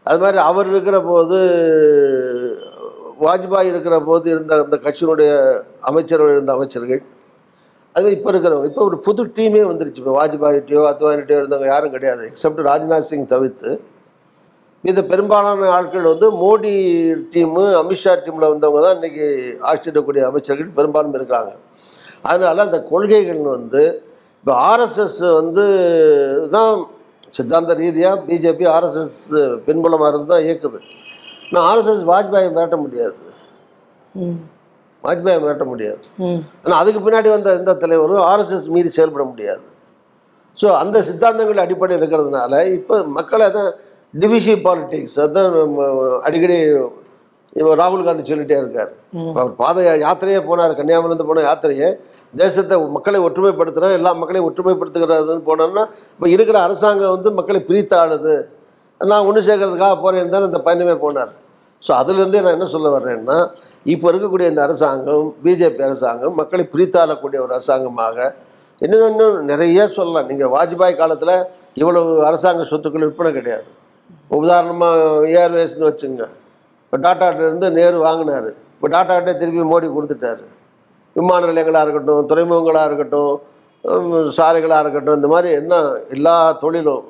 அது 0.04 0.20
மாதிரி 0.20 0.38
அவர் 0.38 0.68
இருக்கிற 0.68 1.02
போது 1.02 1.40
வாஜ்பாய் 3.22 3.72
இருக்கிற 3.72 3.96
போது 4.00 4.30
இருந்த 4.30 4.56
அந்த 4.64 4.78
கட்சியினுடைய 4.86 5.32
அமைச்சர்கள் 5.82 6.32
இருந்த 6.32 6.54
அமைச்சர்கள் 6.54 7.02
அது 7.96 8.08
இப்போ 8.18 8.30
இருக்கிறவங்க 8.32 8.68
இப்போ 8.72 8.84
ஒரு 8.90 8.98
புது 9.06 9.22
டீமே 9.38 9.62
வந்துருச்சு. 9.70 10.02
இப்போ 10.04 10.14
வாஜ்பாயிட்டையோ 10.20 10.82
அத்வானிட்டையோ 10.92 11.40
இருந்தவங்க 11.42 11.68
யாரும் 11.74 11.96
கிடையாது. 11.96 12.22
எக்ஸப்ட் 12.32 12.62
ராஜ்நாத் 12.70 13.10
சிங் 13.10 13.32
தவிர்த்து. 13.34 13.72
இது 14.90 15.02
பெரும்பாலான 15.10 15.68
ஆட்கள் 15.78 16.12
வந்து 16.12 16.28
மோடி 16.44 16.72
டீமு 17.34 17.64
அமித்ஷா 17.82 18.14
டீமில் 18.26 18.52
வந்தவங்க 18.54 18.80
தான் 18.86 18.96
இன்றைக்கி 18.98 19.26
ஆட்சியிடக்கூடிய 19.72 20.22
அமைச்சர்கள் 20.30 20.78
பெரும்பாலும் 20.78 21.18
இருக்கிறாங்க. 21.20 21.52
அதனால் 22.30 22.66
அந்த 22.68 22.80
கொள்கைகள் 22.92 23.44
வந்து 23.56 23.84
இப்போ 24.42 24.54
ஆர்எஸ்எஸ் 24.70 25.20
வந்து 25.40 25.66
தான் 26.56 26.72
சித்தாந்த 27.36 27.76
ரீதியாக 27.82 28.24
பிஜேபி 28.30 28.66
ஆர்எஸ்எஸ் 28.76 29.20
பின்புலமாக 29.68 30.10
இருந்து 30.12 30.32
தான் 30.34 30.46
இயக்குது. 30.48 30.80
நான் 31.54 31.68
ஆர்எஸ்எஸ் 31.70 32.04
வாஜ்பாயை 32.12 32.50
மிரட்ட 32.56 32.78
முடியாது. 32.86 33.18
வாஜ்பாயை 35.06 35.38
மிரட்ட 35.44 35.66
முடியாது. 35.74 36.02
ஆனால் 36.64 36.80
அதுக்கு 36.82 37.00
பின்னாடி 37.06 37.30
வந்த 37.36 37.52
எந்த 37.60 37.76
தலைவரும் 37.84 38.24
ஆர்எஸ்எஸ் 38.32 38.68
மீறி 38.76 38.90
செயல்பட 38.98 39.24
முடியாது. 39.32 39.66
ஸோ 40.62 40.68
அந்த 40.82 40.98
சித்தாந்தங்கள் 41.10 41.64
அடிப்படையில் 41.66 42.02
இருக்கிறதுனால 42.02 42.54
இப்போ 42.78 42.96
மக்களை 43.18 43.48
தான் 43.58 43.70
டிவிசிவ் 44.22 44.62
பாலிடிக்ஸ் 44.66 45.20
அதான் 45.26 45.54
அடிக்கடி 46.28 46.58
இவர் 47.60 47.80
ராகுல் 47.82 48.06
காந்தி 48.08 48.24
சொல்லிட்டே 48.32 48.58
இருக்கார். 48.62 48.92
அவர் 49.40 49.54
பாத 49.62 49.78
யாத்திரையே 50.06 50.42
போனார் 50.50 50.74
கன்னியாகுமரிலேருந்து 50.80 51.30
போன 51.30 51.42
யாத்திரையே. 51.48 51.90
தேசத்தை 52.42 52.76
மக்களை 52.98 53.20
ஒற்றுமைப்படுத்துகிறோம் 53.28 53.96
எல்லா 54.00 54.12
மக்களையும் 54.20 54.48
ஒற்றுமைப்படுத்துகிறதுன்னு 54.50 55.44
போனோம்னா 55.50 55.84
இப்போ 56.14 56.28
இருக்கிற 56.36 56.58
அரசாங்கம் 56.68 57.14
வந்து 57.16 57.32
மக்களை 57.40 57.60
பிரித்து 57.70 57.96
ஆளுது 58.02 58.36
நான் 59.02 59.26
ஒன்று 59.30 59.42
சேர்க்கறதுக்காக 59.48 59.96
போகிறேன்னு 60.04 60.34
தான் 60.36 60.48
இந்த 60.50 60.62
பயணமே 60.68 60.96
போனார். 61.04 61.32
ஸோ 61.84 61.92
அதுலேருந்தே 62.00 62.44
நான் 62.46 62.56
என்ன 62.58 62.68
சொல்ல 62.76 62.90
வர்றேன்னா 62.96 63.38
இப்போ 63.94 64.06
இருக்கக்கூடிய 64.12 64.48
இந்த 64.52 64.62
அரசாங்கம் 64.68 65.28
பிஜேபி 65.44 65.84
அரசாங்கம் 65.88 66.36
மக்களை 66.40 66.64
பிரித்தாளக்கூடிய 66.74 67.40
ஒரு 67.46 67.54
அரசாங்கமாக 67.58 68.18
இன்னும் 68.82 69.06
இன்னும் 69.12 69.36
நிறைய 69.52 69.80
சொல்லலாம். 69.98 70.28
நீங்கள் 70.32 70.52
வாஜ்பாய் 70.56 71.00
காலத்தில் 71.02 71.36
இவ்வளவு 71.82 72.12
அரசாங்க 72.30 72.64
சொத்துக்கள் 72.72 73.06
விற்பனை 73.08 73.32
கிடையாது. 73.38 73.68
உதாரணமாக 74.38 75.28
ஏர்வேஸ்னு 75.42 75.88
வச்சுங்க. 75.90 76.24
இப்போ 76.86 76.98
டாட்டாட்டிலேருந்து 77.06 77.68
நேரு 77.78 77.98
வாங்கினார். 78.08 78.50
இப்போ 78.76 78.88
டாட்டாட்டே 78.96 79.34
திருப்பி 79.42 79.64
மோடி 79.72 79.88
கொடுத்துட்டாரு. 79.98 80.44
விமான 81.16 81.42
நிலையங்களாக 81.50 81.86
இருக்கட்டும் 81.86 82.28
துறைமுகங்களாக 82.32 82.90
இருக்கட்டும் 82.90 83.34
சாலைகளாக 84.38 84.82
இருக்கட்டும் 84.84 85.18
இந்த 85.20 85.30
மாதிரி 85.34 85.50
என்ன 85.60 85.76
எல்லா 86.16 86.36
தொழிலும் 86.64 87.04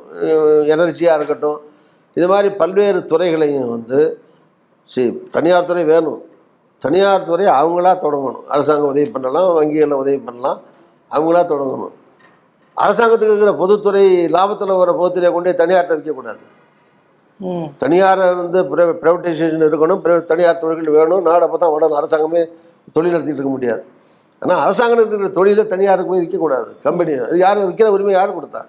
எனர்ஜியாக 0.74 1.18
இருக்கட்டும் 1.20 1.60
இது 2.18 2.28
மாதிரி 2.34 2.50
பல்வேறு 2.62 3.00
துறைகளையும் 3.12 3.72
வந்து 3.76 4.00
சரி 4.90 5.10
தனியார் 5.36 5.70
துறை 5.70 5.84
வேணும். 5.92 6.22
தனியார் 6.82 7.28
துறை 7.30 7.46
அவங்களா 7.60 7.92
தொடங்கணும். 8.04 8.46
அரசாங்கம் 8.54 8.92
உதவி 8.94 9.08
பண்ணலாம் 9.16 9.50
வங்கிகளில் 9.58 10.00
உதவி 10.04 10.20
பண்ணலாம் 10.28 10.60
அவங்களா 11.12 11.42
தொடங்கணும். 11.52 11.94
அரசாங்கத்துக்கு 12.78 13.34
இருக்கிற 13.34 13.54
பொதுத்துறை 13.62 14.04
லாபத்தில் 14.36 14.80
வர 14.82 14.92
பொதுத்துறையை 15.00 15.32
கொண்டு 15.36 15.54
தனியார்ட்ட 15.62 15.96
வைக்கக்கூடாது 15.98 16.44
ம். 17.40 17.68
தனியாரை 17.84 18.26
வந்து 18.42 18.60
ப்ரைவேட்டைசேஷன் 19.02 19.66
இருக்கணும் 19.70 20.02
தனியார் 20.32 20.62
தொழில்கள் 20.64 20.98
வேணும். 20.98 21.24
நாடு 21.30 21.44
அப்போ 21.48 21.58
தான் 21.64 21.74
வளரும் 21.76 22.00
அரசாங்கமே 22.02 22.42
தொழில் 22.96 23.14
நடத்திட்டு 23.16 23.42
இருக்க 23.42 23.54
முடியாது. 23.56 23.82
ஆனால் 24.42 24.60
அரசாங்கம் 24.66 25.00
இருக்கிற 25.02 25.30
தொழிலை 25.38 25.64
தனியாருக்கு 25.74 26.12
போய் 26.12 26.22
விற்கக்கூடாது 26.24 26.70
கம்பெனி 26.86 27.12
அது 27.26 27.36
யாரும் 27.46 27.68
விற்கிற 27.70 27.90
உரிமை 27.96 28.14
யார் 28.16 28.38
கொடுத்தா? 28.38 28.62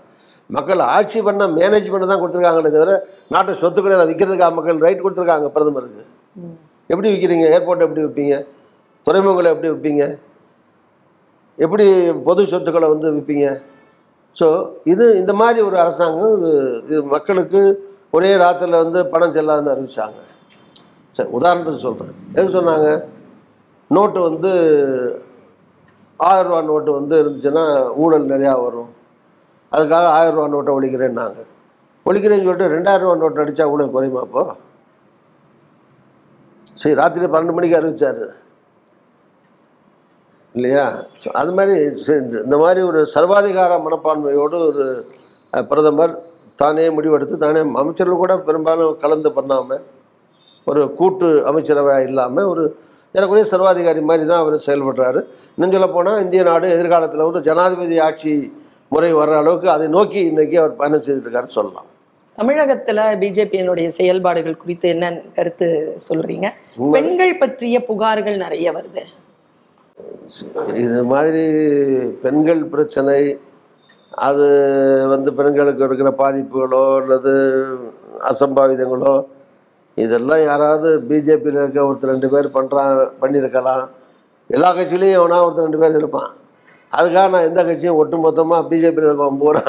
மக்கள் 0.51 0.81
ஆட்சி 0.97 1.19
பண்ண 1.27 1.43
மேனேஜ் 1.59 1.93
பண்ண 1.93 2.07
தான் 2.11 2.21
கொடுத்துருக்காங்களே 2.23 2.73
தவிர 2.77 2.95
நாட்டு 3.35 3.53
சொத்துக்களை 3.63 3.97
விற்கிறதுக்காக 4.11 4.53
மக்கள் 4.59 4.83
ரைட் 4.87 5.05
கொடுத்துருக்காங்க 5.05 5.49
பிரதமருக்கு. 5.55 6.03
எப்படி 6.91 7.09
விற்கிறீங்க 7.13 7.47
ஏர்போர்ட்டை 7.57 7.87
எப்படி 7.87 8.05
விற்பீங்க 8.07 8.37
துறைமுகங்களை 9.07 9.51
எப்படி 9.55 9.71
விற்பீங்க 9.73 10.05
எப்படி 11.59 11.87
பொது 12.29 12.43
சொத்துக்களை 12.53 12.89
வந்து 12.95 13.09
விற்பீங்க 13.17 13.47
ஸோ 14.37 14.47
இது 14.93 15.05
இந்த 15.21 15.33
மாதிரி 15.41 15.61
ஒரு 15.69 15.77
அரசாங்கம் 15.85 16.35
இது 16.37 16.51
இது 16.83 17.01
மக்களுக்கு 17.15 17.61
ஒரே 18.17 18.31
ராத்தில் 18.43 18.81
வந்து 18.83 19.01
பணம் 19.13 19.35
செல்லாதுன்னு 19.37 19.73
அறிவிச்சாங்க. 19.73 20.19
சரி 21.17 21.31
உதாரணத்துக்கு 21.39 21.85
சொல்கிறேன் 21.87 22.17
எது 22.39 22.57
சொன்னாங்க? 22.57 22.89
நோட்டு 23.91 24.19
வந்து 24.29 24.51
ஆயிரம் 26.21 26.51
ரூபா 26.51 26.61
நோட்டு 26.71 26.91
வந்து 26.99 27.15
இருந்துச்சுன்னா 27.23 27.65
ஊழல் 28.03 28.31
நிறையா 28.35 28.55
வரும். 28.65 28.91
அதுக்காக 29.73 30.07
ஆயிரம் 30.19 30.37
ரூபா 30.37 30.49
நோட்டை 30.55 30.75
ஒழிக்கிறேன்னாங்க. 30.79 31.41
ஒழிக்கிறேன்னு 32.07 32.47
சொல்லிட்டு 32.49 32.75
ரெண்டாயிரம் 32.77 33.07
ரூபா 33.07 33.17
நோட்டு 33.23 33.43
அடித்தா 33.45 33.71
ஊழல் 33.75 33.95
குறையுமா 33.97 34.23
அப்போது 34.27 34.55
சரி 36.75 36.95
ராத்திரி 36.95 37.27
பன்னெண்டு 37.27 37.53
மணிக்கு 37.53 37.77
அறிவித்தார் 37.77 38.23
இல்லையா? 40.55 41.05
அது 41.33 41.53
மாதிரி 41.53 42.03
சரி, 42.03 42.19
இந்த- 42.19 42.59
மாதிரி 42.59 42.81
ஒரு 42.81 43.07
சர்வாதிகார 43.15 43.79
மனப்பான்மையோடு 43.79 44.67
ஒரு 44.67 45.07
பிரதமர் 45.69 46.19
தானே 46.57 46.89
முடிவெடுத்து 46.89 47.37
தானே 47.37 47.61
அமைச்சர்கள் 47.75 48.17
கூட 48.17 48.39
பெரும்பாலும் 48.39 48.99
கலந்து 49.01 49.33
பண்ணாமல் 49.33 49.83
ஒரு 50.67 50.95
கூட்டு 50.95 51.47
அமைச்சரவை 51.47 52.03
இல்லாமல் 52.03 52.45
ஒரு 52.45 52.65
எனக்குரிய 53.15 53.43
சர்வாதிகாரி 53.43 54.01
மாதிரி 54.01 54.29
தான் 54.29 54.39
அவர் 54.39 54.55
செயல்படுறாரு. 54.55 55.21
இன்னும் 55.57 55.73
சொல்ல 55.73 55.89
போனால் 55.89 56.21
இந்திய 56.21 56.43
நாடு 56.43 56.71
எதிர்காலத்தில் 56.71 57.23
வந்து 57.23 57.41
ஜனாதிபதி 57.41 57.99
ஆட்சி 58.01 58.53
முறை 58.89 59.15
வர்ற 59.15 59.37
அளவுக்கு 59.37 59.71
அதை 59.71 59.89
நோக்கி 59.89 60.31
இன்றைக்கி 60.31 60.57
அவர் 60.59 60.77
பயணம் 60.77 61.03
செய்துட்டு 61.03 61.47
சொல்லலாம். 61.47 61.89
தமிழகத்துல 62.39 63.01
பிஜேபியினுடைய 63.23 63.89
செயல்பாடுகள் 63.99 64.61
குறித்து 64.63 64.87
என்ன 64.95 65.07
கருத்து 65.37 65.67
சொல்றீங்க? 66.09 66.47
பெண்கள் 66.95 67.33
பற்றிய 67.43 67.79
புகார்கள் 67.89 68.39
நிறைய 68.45 68.69
வருது. 68.77 69.03
இது 70.85 71.01
மாதிரி 71.13 71.45
பெண்கள் 72.23 72.63
பிரச்சனை 72.75 73.19
அது 74.29 74.47
வந்து 75.13 75.31
பெண்களுக்கு 75.39 75.85
இருக்கிற 75.87 76.11
பாதிப்புகளோ 76.23 76.83
அல்லது 77.01 77.33
அசம்பாவிதங்களோ 78.31 79.15
இதெல்லாம் 79.97 80.43
யாராவது 80.51 80.91
பிஜேபியில் 81.09 81.61
இருக்க 81.63 81.89
ஒருத்தர் 81.89 82.13
ரெண்டு 82.15 82.29
பேர் 82.35 82.55
பண்ணுறான் 82.57 82.93
பண்ணியிருக்கலாம் 83.23 83.85
எல்லா 84.51 84.71
கட்சியிலையும் 84.77 85.19
எவனா 85.19 85.43
ஒருத்தர் 85.45 85.67
ரெண்டு 85.69 85.83
பேர் 85.83 85.99
இருப்பான். 86.01 86.31
அதுக்காக 86.93 87.29
நான் 87.35 87.49
எந்த 87.49 87.61
கட்சியும் 87.69 87.99
ஒட்டுமொத்தமாக 88.01 88.69
பிஜேபியில் 88.71 89.09
இருக்கவன் 89.09 89.43
பூரா 89.43 89.65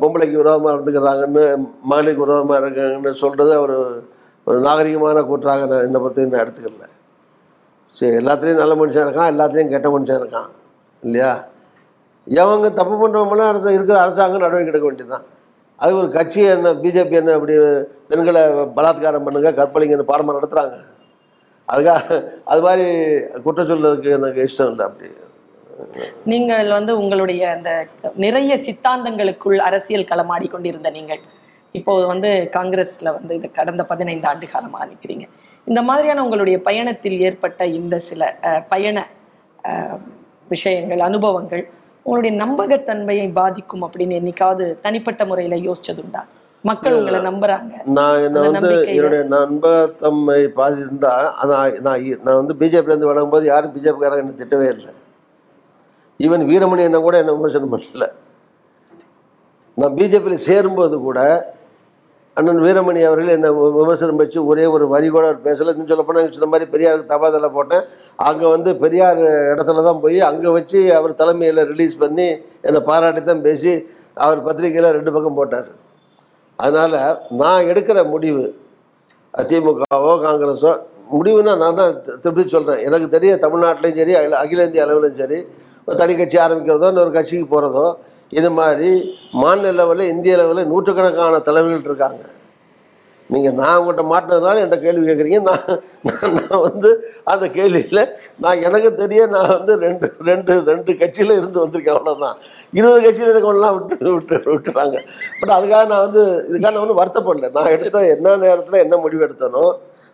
பொம்பளைக்கு 0.00 0.36
விரோதமாக 0.42 0.74
இருந்துக்கிறாங்கன்னு 0.76 1.44
மகளிருக்கு 1.90 2.24
விரோதமாக 2.24 2.60
இருக்காங்கன்னு 2.62 3.20
சொல்கிறது 3.22 3.52
ஒரு 3.64 3.76
ஒரு 4.46 4.58
நாகரிகமான 4.66 5.22
கூற்றாக 5.28 5.66
நான் 5.70 5.84
என்னை 5.86 6.00
பொறுத்த 6.00 6.26
நான் 6.32 6.44
எடுத்துக்கல. 6.44 6.86
சரி 7.96 8.16
எல்லாத்துலேயும் 8.22 8.62
நல்ல 8.62 8.74
மனுஷன் 8.80 9.06
இருக்கான் 9.06 9.30
எல்லாத்துலேயும் 9.34 9.72
கெட்ட 9.74 9.88
மனுஷன் 9.94 10.20
இருக்கான் 10.22 10.50
இல்லையா? 11.02 11.32
எவங்க 12.26 12.68
தப்பு 12.80 12.94
பண்ணுறவங்களாம் 13.00 13.50
அரசு 13.52 13.76
இருக்கிற 13.78 13.96
அரசாங்கம் 14.04 14.44
நடவடிக்கை 14.44 14.72
எடுக்க 14.72 14.88
வேண்டியதுதான். 14.88 15.26
அது 15.78 15.92
ஒரு 16.00 16.08
கட்சி 16.16 16.40
என்ன 16.54 16.72
பிஜேபி 16.82 17.16
என்ன 17.20 17.32
அப்படி 17.38 17.54
பெண்களை 18.10 18.42
பலாத்காரம் 18.76 19.26
பண்ணுங்க 19.26 19.50
கற்பழிங்கன்னு 19.60 20.10
பாடமாக 20.10 20.36
நடத்துகிறாங்க 20.38 20.76
அதுக்காக 21.68 22.18
அது 22.52 22.60
மாதிரி 22.66 22.86
குற்றம் 23.44 23.70
சொல்றதுக்கு 23.70 24.10
எனக்கு 24.18 24.44
இஷ்டம் 24.48 24.70
இல்லை 24.72 24.84
அப்படி. 24.88 25.08
நீங்கள் 26.32 26.68
வந்து 26.76 26.92
உங்களுடைய 27.00 27.42
அந்த 27.56 27.70
நிறைய 28.24 28.52
சித்தாந்தங்களுக்குள் 28.66 29.58
அரசியல் 29.68 30.10
களமாடி 30.10 30.46
கொண்டிருந்த 30.54 30.90
நீங்கள். 30.98 31.22
இப்போ 31.78 31.92
வந்து 32.12 32.30
காங்கிரஸ்ல 32.56 33.08
வந்து 33.16 33.32
இது 33.38 33.48
கடந்த 33.58 33.82
பதினைந்து 33.90 34.28
ஆண்டு 34.30 34.46
காலமா 34.54 34.80
நிற்கிறீங்க 34.90 35.26
இந்த 35.66 35.80
மாதிரியான 35.88 36.22
உங்களுடைய 36.26 36.56
பயணத்தில் 36.68 37.18
ஏற்பட்ட 37.28 37.62
இந்த 37.78 37.94
சில 38.08 38.22
பயண 38.72 38.98
விஷயங்கள் 40.54 41.02
அனுபவங்கள் 41.08 41.64
உங்களுடைய 42.06 42.32
நம்பகத்தன்மையை 42.42 43.28
பாதிக்கும் 43.38 43.84
அப்படின்னு 43.86 44.18
என்னைக்காவது 44.20 44.66
தனிப்பட்ட 44.84 45.22
முறையில 45.30 45.56
யோசிச்சதுண்டா? 45.68 46.22
மக்கள் 46.68 46.98
உங்களை 46.98 47.18
நம்புறாங்க. 47.30 47.72
நான் 47.96 48.20
என்னை 48.26 48.40
வந்து 48.46 48.70
என்னுடைய 48.92 49.22
நண்பத்தம்மை 49.34 50.40
பாதி 50.58 50.78
இருந்தா 50.84 51.12
நான் 51.50 51.80
நான் 51.86 52.04
நான் 52.26 52.40
வந்து 52.40 52.54
பிஜேபிலேருந்து 52.62 53.10
வழங்கும்போது 53.10 53.46
யாரும் 53.52 53.74
பிஜேபிக்காரங்க 53.76 54.24
என்னை 54.24 54.36
திட்டவே 54.42 54.68
இல்லை. 54.76 54.92
ஈவன் 56.24 56.44
வீரமணி 56.50 56.82
என்ன 56.88 56.98
கூட 57.06 57.16
என்ன 57.22 57.34
விமர்சனம் 57.38 57.72
பண்ணல. 57.74 58.06
நான் 59.80 59.94
பிஜேபியில் 59.98 60.44
சேரும்போது 60.48 60.96
கூட 61.06 61.20
அண்ணன் 62.38 62.62
வீரமணி 62.64 63.00
அவர்கள் 63.08 63.34
என்னை 63.34 63.50
விமர்சனம் 63.76 64.18
வச்சு 64.22 64.38
ஒரே 64.50 64.64
ஒரு 64.74 64.84
வரி 64.94 65.08
கூட 65.14 65.24
அவர் 65.28 65.44
பேசலை. 65.46 65.72
இன்னும் 65.74 65.90
சொல்ல 65.90 66.04
போனால் 66.08 66.52
மாதிரி 66.54 66.66
பெரியாருக்கு 66.72 67.12
தபாதலை 67.12 67.48
போட்டேன். 67.56 67.84
அங்கே 68.28 68.46
வந்து 68.54 68.70
பெரியார் 68.82 69.20
இடத்துல 69.52 69.84
தான் 69.88 70.02
போய் 70.04 70.18
அங்கே 70.30 70.50
வச்சு 70.56 70.80
அவர் 70.98 71.20
தலைமையில் 71.20 71.62
ரிலீஸ் 71.72 71.96
பண்ணி 72.02 72.26
என்னை 72.68 72.80
பாராட்டி 72.90 73.22
தான் 73.30 73.44
பேசி 73.48 73.72
அவர் 74.24 74.44
பத்திரிக்கையில் 74.48 74.94
ரெண்டு 74.98 75.14
பக்கம் 75.16 75.38
போட்டார். 75.40 75.70
அதனால் 76.58 76.98
நான் 77.42 77.68
எடுக்கிற 77.70 77.98
முடிவு 78.14 78.44
திமுகவோ 79.34 80.12
காங்கிரஸோ 80.26 80.70
முடிவுனா 81.14 81.52
நான் 81.62 81.78
தான் 81.80 81.96
திருப்பி 82.22 82.42
சொல்கிறேன் 82.54 82.80
எனக்கு 82.86 83.08
தெரிய 83.16 83.32
தமிழ்நாட்டிலையும் 83.42 83.98
சரி 84.00 84.14
அகில 84.20 84.38
அகில 84.44 84.64
இந்திய 84.68 84.84
அளவிலும் 84.84 85.18
சரி 85.22 85.38
தனி 86.00 86.14
கட்சி 86.20 86.38
ஆரம்பிக்கிறதோ 86.44 86.88
இன்னொரு 86.92 87.12
கட்சிக்கு 87.16 87.48
போகிறதோ 87.54 87.86
இது 88.38 88.48
மாதிரி 88.60 88.90
மாநில 89.42 89.72
லெவலில் 89.80 90.10
இந்திய 90.12 90.36
லெவலில் 90.40 90.70
நூற்றுக்கணக்கான 90.72 91.38
தலைவர்கள் 91.48 91.86
இருக்காங்க. 91.88 92.22
நீங்கள் 93.30 93.54
நான் 93.60 93.76
உங்கள்கிட்ட 93.78 94.02
மாட்டினதுனால 94.10 94.60
என்கிட்ட 94.62 94.84
கேள்வி 94.86 95.04
கேட்குறீங்க. 95.06 95.40
நான் 95.48 95.64
நான் 96.08 96.34
நான் 96.38 96.64
வந்து 96.66 96.90
அந்த 97.32 97.44
கேள்வியில் 97.56 98.02
நான் 98.44 98.62
எனக்கு 98.66 98.90
தெரிய 99.00 99.22
நான் 99.34 99.50
வந்து 99.54 99.72
ரெண்டு 99.84 100.08
ரெண்டு 100.28 100.52
ரெண்டு 100.70 100.92
கட்சியில் 101.00 101.38
இருந்து 101.38 101.62
வந்திருக்கேன். 101.64 101.96
அவ்வளோதான் 101.98 102.36
இருபது 102.78 103.00
கட்சியில் 103.06 103.32
இருக்கவங்களாம் 103.32 103.76
விட்டு 103.78 104.12
விட்டு 104.16 104.36
விட்டுறாங்க. 104.52 104.96
பட் 105.40 105.54
அதுக்காக 105.56 105.82
நான் 105.92 106.04
வந்து 106.06 106.22
இதுக்காக 106.48 106.72
நான் 106.74 106.82
ஒன்றும் 106.84 107.00
வருத்தப்படல. 107.02 107.50
நான் 107.58 107.72
எடுத்த 107.76 108.04
என்ன 108.16 108.36
நேரத்தில் 108.44 108.84
என்ன 108.86 108.96
முடிவு 109.04 109.24
எடுத்தனோ 109.28 109.64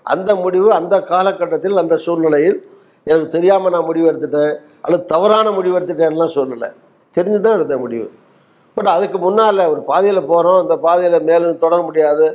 அந்த 0.06 0.30
முடிவு 0.44 0.68
அந்த 0.80 0.94
காலகட்டத்தில் 1.12 1.82
அந்த 1.82 1.96
சூழ்நிலையில் 2.04 2.58
எனக்கு 3.06 3.34
தெரியாமல் 3.36 3.74
நான் 3.74 3.88
முடிவு 3.90 4.08
எடுத்துட்டேன் 4.10 4.54
அல்லது 4.84 5.04
தவறான 5.12 5.50
முடிவு 5.58 5.76
எடுத்துட்டேன்லாம் 5.78 6.34
சொல்லலை. 6.38 6.68
தெரிஞ்சு 7.16 7.40
தான் 7.44 7.56
எடுத்த 7.58 7.76
முடிவு. 7.84 8.06
பட் 8.76 8.90
அதுக்கு 8.94 9.18
முன்னால் 9.24 9.62
ஒரு 9.72 9.80
பாதையில் 9.90 10.28
போகிறோம் 10.32 10.60
அந்த 10.62 10.74
பாதையில் 10.86 11.26
மேலும் 11.28 11.62
தொடர 11.64 11.78
முடியாது. 11.88 12.26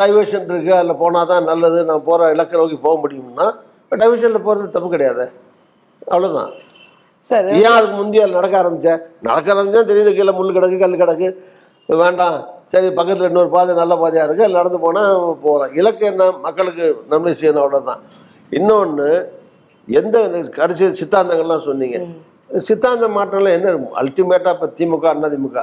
டைவர்ஷன் 0.00 0.48
இருக்குது 0.50 0.78
அதில் 0.78 1.00
போனால் 1.02 1.30
தான் 1.32 1.48
நல்லது. 1.50 1.78
நான் 1.90 2.06
போகிற 2.08 2.30
இலக்கை 2.34 2.56
நோக்கி 2.60 2.78
போக 2.86 2.94
முடியும்னா 3.04 3.46
டைவர்ஷனில் 4.00 4.46
போகிறது 4.46 4.74
தப்பு 4.76 4.88
கிடையாது. 4.94 5.24
அவ்வளோதான் 6.12 6.50
சார் 7.30 7.48
ஏன் 7.60 7.74
அதுக்கு 7.76 7.96
முந்தைய 8.00 8.26
நடக்க 8.38 8.54
ஆரம்பித்தேன் 8.60 9.00
நடக்க 9.28 9.48
ஆரம்பிச்சா 9.54 9.82
தெரியுது 9.90 10.10
கீழே 10.18 10.32
முள் 10.38 10.54
கிடக்கு 10.56 10.78
கல் 10.82 11.00
கிடக்கு. 11.02 11.28
வேண்டாம். 11.88 12.38
சரி 12.72 12.88
பக்கத்தில் 12.98 13.28
இன்னொரு 13.30 13.50
பாதை 13.56 13.74
நல்ல 13.80 13.94
பாதையாக 14.02 14.26
இருக்குது 14.28 14.54
நடந்து 14.58 14.78
போனால் 14.84 15.12
போகலாம் 15.44 15.74
இலக்கு 15.80 16.04
என்ன? 16.12 16.24
மக்களுக்கு 16.46 16.84
நன்மை 17.12 17.32
செய்யணும் 17.40 17.62
அவ்வளோதான் 17.64 18.02
இன்னொன்று 18.56 19.08
எந்த 19.88 20.16
கடைசி 20.58 20.84
சித்தாந்தங்கள்லாம் 21.00 21.66
சொன்னீங்க. 21.68 21.98
சித்தாந்த 22.68 23.06
மாற்றம்லாம் 23.16 23.56
என்ன? 23.58 23.72
அல்டிமேட்டாக 24.00 24.54
இப்போ 24.56 24.68
திமுக 24.78 25.06
அண்ணா 25.14 25.28
திமுக 25.34 25.58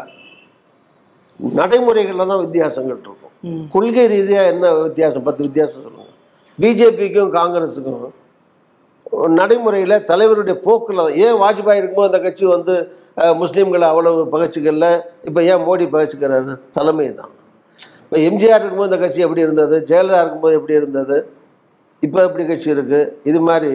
நடைமுறைகளில் 1.60 2.30
தான் 2.32 2.44
வித்தியாசங்கள் 2.46 2.94
இருக்கும். 2.96 3.22
கொள்கை 3.74 4.04
ரீதியாக 4.14 4.52
என்ன 4.54 4.66
வித்தியாசம்? 4.88 5.26
பத்து 5.28 5.42
வித்தியாசம் 5.48 5.84
சொல்லுங்கள் 5.86 6.14
பிஜேபிக்கும் 6.62 7.32
காங்கிரஸுக்கும் 7.40 8.06
நடைமுறையில் 9.40 9.96
தலைவருடைய 10.12 10.56
போக்கில் 10.68 11.02
ஏன் 11.24 11.40
வாஜ்பாய் 11.44 11.80
இருக்கும்போது 11.80 12.10
அந்த 12.12 12.20
கட்சி 12.26 12.46
வந்து 12.56 12.76
முஸ்லீம்களை 13.42 13.88
அவ்வளவு 13.92 14.22
பகச்சிக்கல? 14.34 14.88
இப்போ 15.28 15.42
ஏன் 15.52 15.64
மோடி 15.68 15.86
பகச்சிக்கிறாரு? 15.96 16.54
தலைமை 16.78 17.08
தான். 17.20 17.34
இப்போ 18.04 18.18
எம்ஜிஆர் 18.30 18.62
இருக்கும்போது 18.62 18.90
இந்த 18.92 19.00
கட்சி 19.04 19.26
எப்படி 19.28 19.46
இருந்தது? 19.48 19.76
ஜெயலலிதா 19.90 20.22
இருக்கும்போது 20.24 20.58
எப்படி 20.60 20.76
இருந்தது? 20.82 21.18
இப்போ 22.06 22.20
எப்படி 22.28 22.44
கட்சி 22.46 22.70
இருக்குது 22.72 23.00
இது 23.26 23.40
மாதிரி 23.48 23.72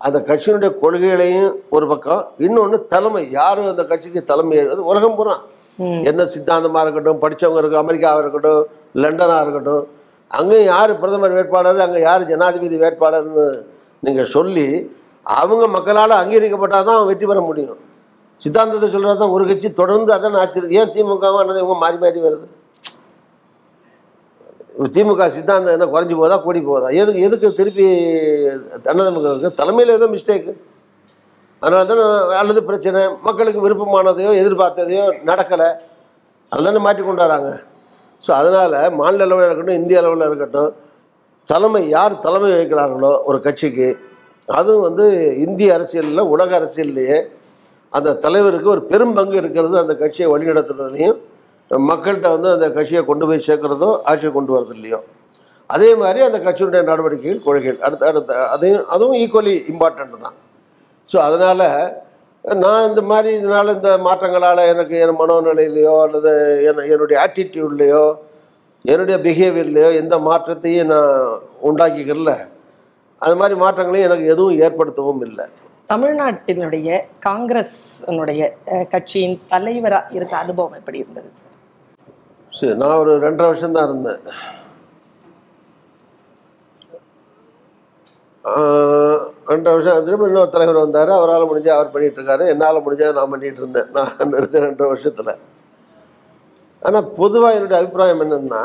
அந்த 0.00 0.18
கட்சியினுடைய 0.26 0.70
கொள்கைகளையும் 0.80 1.46
ஒரு 1.74 1.86
பக்கம் 1.90 2.22
இன்னொன்று 2.44 2.78
தலைமை 2.90 3.22
யாரும் 3.36 3.68
அந்த 3.70 3.82
கட்சிக்கு 3.90 4.20
தலைமை 4.30 4.56
எழுது 4.62 4.82
உலகம் 4.90 5.16
பூரா. 5.18 5.34
என்ன 6.08 6.24
சித்தாந்தமாக 6.32 6.82
இருக்கட்டும் 6.84 7.20
படித்தவங்க 7.22 7.60
இருக்கும் 7.60 7.82
அமெரிக்காவாக 7.82 8.22
இருக்கட்டும் 8.24 8.60
லண்டனாக 9.02 9.44
இருக்கட்டும் 9.44 9.84
அங்கேயும் 10.30 10.68
யார் 10.68 10.92
பிரதமர் 11.00 11.36
வேட்பாளர் 11.36 11.80
அங்கே 11.84 12.00
யார் 12.02 12.28
ஜனாதிபதி 12.30 12.76
வேட்பாளர்னு 12.82 13.46
நீங்கள் 14.02 14.30
சொல்லி 14.34 14.66
அவங்க 15.26 15.64
மக்களால் 15.74 16.20
அங்கீகரிக்கப்பட்டால் 16.20 16.88
தான் 16.88 17.08
வெற்றி 17.10 17.26
பெற 17.26 17.40
முடியும் 17.44 17.80
சித்தாந்தத்தை 18.42 18.88
சொல்கிறது 18.88 19.18
தான் 19.18 19.34
ஒரு 19.34 19.44
கட்சி 19.48 19.68
தொடர்ந்து 19.74 20.10
அதான் 20.14 20.34
இருக்கு. 20.36 20.76
ஏன் 20.78 20.92
திமுகவும் 20.94 21.40
அண்ணன் 21.42 21.60
இவங்க 21.60 21.76
மாறி 21.82 21.98
மாறி 21.98 22.20
வருது 22.24 22.46
திமுக 24.74 25.26
சித்தாந்தம் 25.34 25.74
என்ன 25.76 25.86
குறைஞ்சி 25.94 26.14
போதா 26.20 26.36
கூடி 26.44 26.60
போதா 26.68 26.88
எதுக்கு 27.00 27.20
எதுக்கு 27.26 27.48
திருப்பி 27.58 27.84
அண்ணதிமுகவுக்கு? 28.90 29.50
தலைமையில் 29.60 29.96
ஏதோ 29.98 30.06
மிஸ்டேக்கு 30.14 30.52
அதனால 31.62 31.82
தானே 31.90 32.04
அல்லது 32.40 32.60
பிரச்சனை 32.68 33.00
மக்களுக்கு 33.26 33.60
விருப்பமானதையோ 33.66 34.30
எதிர்பார்த்ததையோ 34.40 35.04
நடக்கலை. 35.30 35.68
அதுதானே 36.52 36.80
மாற்றி 36.86 37.02
கொண்டாடுறாங்க. 37.02 37.50
ஸோ 38.24 38.30
அதனால் 38.40 38.74
மாநில 39.00 39.24
அளவில் 39.26 39.46
இருக்கட்டும் 39.46 39.78
இந்திய 39.80 40.00
அளவில் 40.02 40.26
இருக்கட்டும் 40.28 40.72
தலைமை 41.48 41.80
யார் 41.88 42.14
தலைமை 42.26 42.50
வகிக்கிறார்களோ 42.52 43.12
ஒரு 43.28 43.38
கட்சிக்கு 43.46 43.88
அதுவும் 44.48 44.84
வந்து 44.88 45.06
இந்திய 45.46 45.74
அரசியலில் 45.76 46.30
உலக 46.34 46.50
அரசியல்லையே 46.60 47.18
அந்த 47.92 48.14
தலைவருக்கு 48.24 48.68
ஒரு 48.74 48.82
பெரும் 48.90 49.16
பங்கு 49.18 49.36
இருக்கிறது 49.42 49.76
அந்த 49.82 49.94
கட்சியை 49.94 50.28
வழிநடத்துறதுலையும் 50.32 51.18
மக்கள்கிட்ட 51.70 52.28
வந்து 52.34 52.48
அந்த 52.54 52.66
கட்சியை 52.76 53.02
கொண்டு 53.10 53.24
போய் 53.28 53.46
சேர்க்கறதோ 53.48 53.90
ஆட்சியை 54.10 54.30
கொண்டு 54.32 54.52
வரது 54.54 54.74
இல்லையோ. 54.78 54.98
அதே 55.70 55.90
மாதிரி 56.00 56.20
அந்த 56.28 56.38
கட்சியினுடைய 56.46 56.82
நடவடிக்கைகள் 56.90 57.44
கொள்கைகள். 57.46 57.78
அடுத்த 57.86 58.02
அடுத்த 58.10 58.32
அதையும் 58.54 58.86
அதுவும் 58.94 59.18
ஈக்குவலி 59.22 59.54
இம்பார்ட்டண்ட் 59.72 60.16
தான். 60.24 60.36
ஸோ 61.10 61.16
அதனால் 61.28 61.66
நான் 62.44 62.86
இந்த 62.88 63.02
மாதிரி 63.10 63.30
இதனால் 63.38 63.74
இந்த 63.76 63.90
மாற்றங்களால் 64.06 64.68
எனக்கு 64.72 64.94
என் 65.04 65.18
மனோநிலையிலையோ 65.20 65.94
அல்லது 66.06 66.32
என் 66.68 66.82
என்னுடைய 66.94 67.16
ஆட்டிடியூட்லேயோ 67.24 68.04
என்னுடைய 68.84 69.16
பிஹேவியர்லேயோ 69.26 69.90
எந்த 70.00 70.14
மாற்றத்தையும் 70.28 70.90
நான் 70.92 71.12
உண்டாக்கிக்கல 71.68 72.32
அது 73.22 73.36
மாதிரி 73.40 73.54
மாற்றங்களையும் 73.62 74.08
எனக்கு 74.08 74.26
எதுவும் 74.34 74.58
ஏற்படுத்தவும் 74.64 75.22
இல்லை. 75.28 75.44
தமிழ்நாட்டினுடைய 75.88 76.88
காங்கிரஸ்னுடைய 77.26 78.42
கட்சியின் 78.92 79.36
தலைவராக 79.52 80.14
இருக்க 80.18 80.34
அனுபவம் 80.44 80.76
எப்படி 80.80 81.02
இருந்தது 81.02 81.30
சரி 82.58 82.74
நான் 82.82 83.00
ஒரு 83.02 83.12
ரெண்டரை 83.24 83.46
வருஷம் 83.50 83.76
தான் 83.76 83.88
இருந்தேன் 83.88 84.20
ரெண்டரை 89.50 89.72
வருஷம் 89.74 90.06
திரும்ப 90.06 90.28
இன்னொரு 90.28 90.50
தலைவர் 90.54 90.82
வந்தார். 90.82 91.10
அவரால் 91.18 91.48
முடிஞ்சு 91.50 91.70
அவர் 91.76 91.92
பண்ணிட்டு 91.94 92.46
என்னால் 92.52 92.84
முடிஞ்சதை 92.84 93.12
நான் 93.18 93.32
பண்ணிகிட்டு 93.32 93.62
இருந்தேன். 93.62 93.88
நான் 93.96 94.36
இருந்த 94.40 94.60
ரெண்டரை 94.66 94.88
வருஷத்தில். 94.92 95.32
ஆனால் 96.86 97.10
பொதுவாக 97.20 97.56
என்னுடைய 97.56 97.78
அபிப்பிராயம் 97.80 98.22
என்னென்னா 98.24 98.62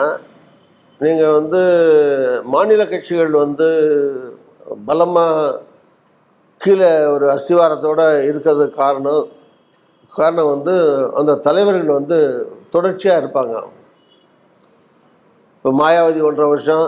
நீங்கள் 1.02 1.36
வந்து 1.40 1.62
மாநில 2.54 2.86
கட்சிகள் 2.92 3.34
வந்து 3.46 3.68
பலமாக 4.88 5.58
கீழே 6.62 6.92
ஒரு 7.16 7.26
அஸ்திவாரத்தோடு 7.36 8.08
இருக்கிறதுக்கு 8.30 8.80
காரணம் 8.84 9.26
காரணம் 10.14 10.52
வந்து 10.54 10.74
அந்த 11.20 11.40
தலைவர்கள் 11.48 11.98
வந்து 12.00 12.18
தொடர்ச்சியாக 12.76 13.22
இருப்பாங்க. 13.22 13.56
இப்போ 15.60 15.72
மாயாவதி 15.80 16.20
ஒன்றரை 16.28 16.48
வருஷம் 16.52 16.86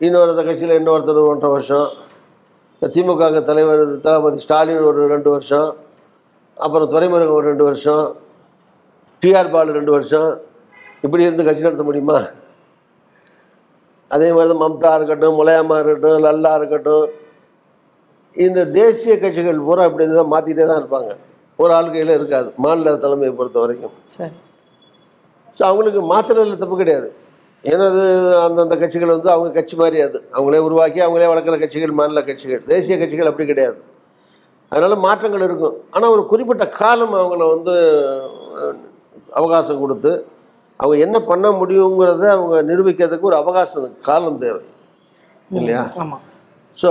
இன்னொரு 0.00 0.32
கட்சியில் 0.38 0.78
இன்னொருத்தர் 0.78 1.20
ஒன்றரை 1.32 1.50
வருஷம் 1.54 1.88
இப்போ 2.72 2.88
திமுக 2.94 3.40
தலைவர் 3.50 3.82
தளபதி 4.06 4.38
ஸ்டாலின் 4.44 4.86
ஒரு 4.90 5.02
ரெண்டு 5.12 5.30
வருஷம் 5.30 5.68
அப்புறம் 6.56 6.90
துறைமுருகன் 6.92 7.36
ஒரு 7.38 7.46
ரெண்டு 7.50 7.64
வருஷம் 7.68 8.04
டிஆர் 9.22 9.52
பாலு 9.54 9.76
ரெண்டு 9.78 9.92
வருஷம் 9.92 10.28
இப்படி 11.04 11.24
இருந்து 11.26 11.46
கட்சி 11.46 11.66
நடத்த 11.66 11.84
முடியுமா? 11.86 12.18
அதே 14.10 14.28
மாதிரி 14.32 14.50
தான் 14.52 14.62
மம்தா 14.62 14.90
இருக்கட்டும் 14.98 15.38
முலையம்மா 15.38 15.76
இருக்கட்டும் 15.78 16.24
லல்லா 16.24 16.52
இருக்கட்டும் 16.60 17.06
இந்த 18.36 18.60
தேசிய 18.76 19.14
கட்சிகள் 19.22 19.64
பூரா 19.66 19.84
இப்படி 19.88 20.06
தான் 20.12 20.32
மாற்றிக்கிட்டே 20.32 20.66
தான் 20.70 20.80
இருப்பாங்க. 20.82 21.10
ஒரு 21.58 21.72
ஆள் 21.74 21.92
கையில் 21.94 22.16
இருக்காது 22.18 22.48
மாநில 22.64 22.94
தலைமையை 23.04 23.32
பொறுத்த 23.34 23.58
வரைக்கும். 23.64 23.94
சரி. 24.16 24.34
ஸோ 25.58 25.62
அவங்களுக்கு 25.70 26.00
மாற்றுறதுல 26.12 26.58
தப்பு 26.62 26.76
கிடையாது. 26.82 27.08
ஏன்னா 27.64 27.84
அது 27.92 28.04
அந்தந்த 28.46 28.76
கட்சிகள் 28.82 29.14
வந்து 29.16 29.30
அவங்க 29.34 29.50
கட்சி 29.58 29.74
மாதிரி 29.82 29.98
அது. 30.06 30.18
அவங்களே 30.34 30.60
உருவாக்கி 30.68 31.00
அவங்களே 31.04 31.28
வளர்க்குற 31.32 31.56
கட்சிகள் 31.62 31.98
மாநில 32.00 32.22
கட்சிகள் 32.28 32.62
தேசிய 32.72 32.96
கட்சிகள் 33.02 33.30
அப்படி 33.30 33.46
கிடையாது. 33.52 33.78
அதனால் 34.72 35.04
மாற்றங்கள் 35.06 35.46
இருக்கும். 35.48 35.76
ஆனால் 35.94 36.12
ஒரு 36.16 36.22
குறிப்பிட்ட 36.32 36.64
காலம் 36.80 37.16
அவங்கள 37.22 37.42
வந்து 37.54 37.74
அவகாசம் 39.40 39.82
கொடுத்து 39.82 40.12
அவங்க 40.80 40.96
என்ன 41.06 41.16
பண்ண 41.30 41.46
முடியுங்கிறத 41.60 42.24
அவங்க 42.36 42.56
நிரூபிக்கிறதுக்கு 42.70 43.28
ஒரு 43.30 43.38
அவகாசம் 43.42 43.98
காலம் 44.08 44.40
தேவை. 44.44 44.62
இல்லையா? 45.50 45.82
ஸோ 46.78 46.90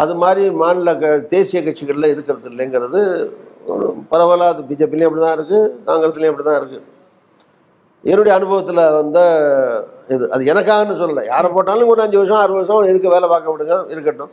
அது 0.00 0.12
மாதிரி 0.22 0.42
மாநில 0.62 0.90
க 1.00 1.08
தேசிய 1.34 1.60
கட்சிகளில் 1.64 2.12
இருக்கிறது 2.14 2.46
இல்லைங்கிறது 2.52 3.00
ஒரு 3.72 3.86
பரவலாக 4.12 4.52
அது 4.54 4.62
பிஜேபிலையும் 4.70 5.08
அப்படி 5.08 5.24
தான் 5.24 5.36
இருக்குது 5.38 5.72
காங்கிரஸ்லேயும் 5.88 6.32
அப்படி 6.32 6.46
தான் 6.48 6.60
இருக்குது 6.60 6.84
என்னுடைய 8.04 8.32
அனுபவத்தில் 8.36 8.82
வந்த 8.96 9.18
இது 10.14 10.24
அது 10.34 10.42
எனக்காகன்னு 10.50 11.00
சொல்லலை. 11.00 11.22
யாரை 11.30 11.48
போட்டாலும் 11.50 11.90
ஒரு 11.92 12.00
அஞ்சு 12.04 12.18
வருஷம் 12.18 12.40
ஆறு 12.42 12.52
வருஷம் 12.56 12.88
இருக்க 12.90 13.08
வேலை 13.14 13.26
பார்க்க 13.28 13.54
விடுங்க 13.54 13.74
இருக்கட்டும். 13.94 14.30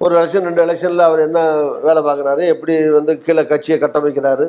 ஒரு 0.00 0.12
எலெக்ஷன் 0.18 0.46
ரெண்டு 0.48 0.62
எலெக்ஷனில் 0.64 1.06
அவர் 1.06 1.20
என்ன 1.26 1.38
வேலை 1.86 2.00
பார்க்குறாரு 2.02 2.42
எப்படி 2.52 2.74
வந்து 2.96 3.12
கீழே 3.24 3.42
கட்சியை 3.52 3.76
கட்டமைக்கிறாரு 3.78 4.46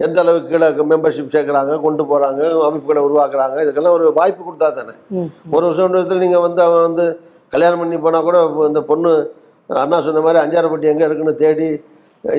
எந்த 0.00 0.18
அளவுக்கு 0.22 0.50
கீழே 0.52 0.68
மெம்பர்ஷிப் 0.92 1.34
சேர்க்குறாங்க 1.34 1.72
கொண்டு 1.84 2.02
போகிறாங்க 2.10 2.42
அமைப்புகளை 2.68 3.00
உருவாக்குறாங்க 3.08 3.56
இதுக்கெல்லாம் 3.64 3.96
ஒரு 3.98 4.06
வாய்ப்பு 4.18 4.42
கொடுத்தா 4.42 4.68
தானே. 4.78 4.94
ஒரு 5.54 5.62
வருஷம் 5.66 5.86
ரெண்டு 5.86 5.98
வருஷத்தில் 5.98 6.24
நீங்கள் 6.24 6.44
வந்து 6.46 6.60
அவன் 6.66 6.86
வந்து 6.88 7.04
கல்யாணம் 7.52 7.80
பண்ணி 7.82 7.96
போனால் 7.98 8.26
கூட 8.28 8.38
இந்த 8.70 8.82
பொண்ணு 8.90 9.12
அண்ணா 9.70 9.98
சொன்ன 10.06 10.22
மாதிரி 10.26 10.40
அஞ்சாரப்பட்டி 10.42 10.92
எங்கே 10.92 11.06
இருக்குன்னு 11.08 11.34
தேடி 11.44 11.68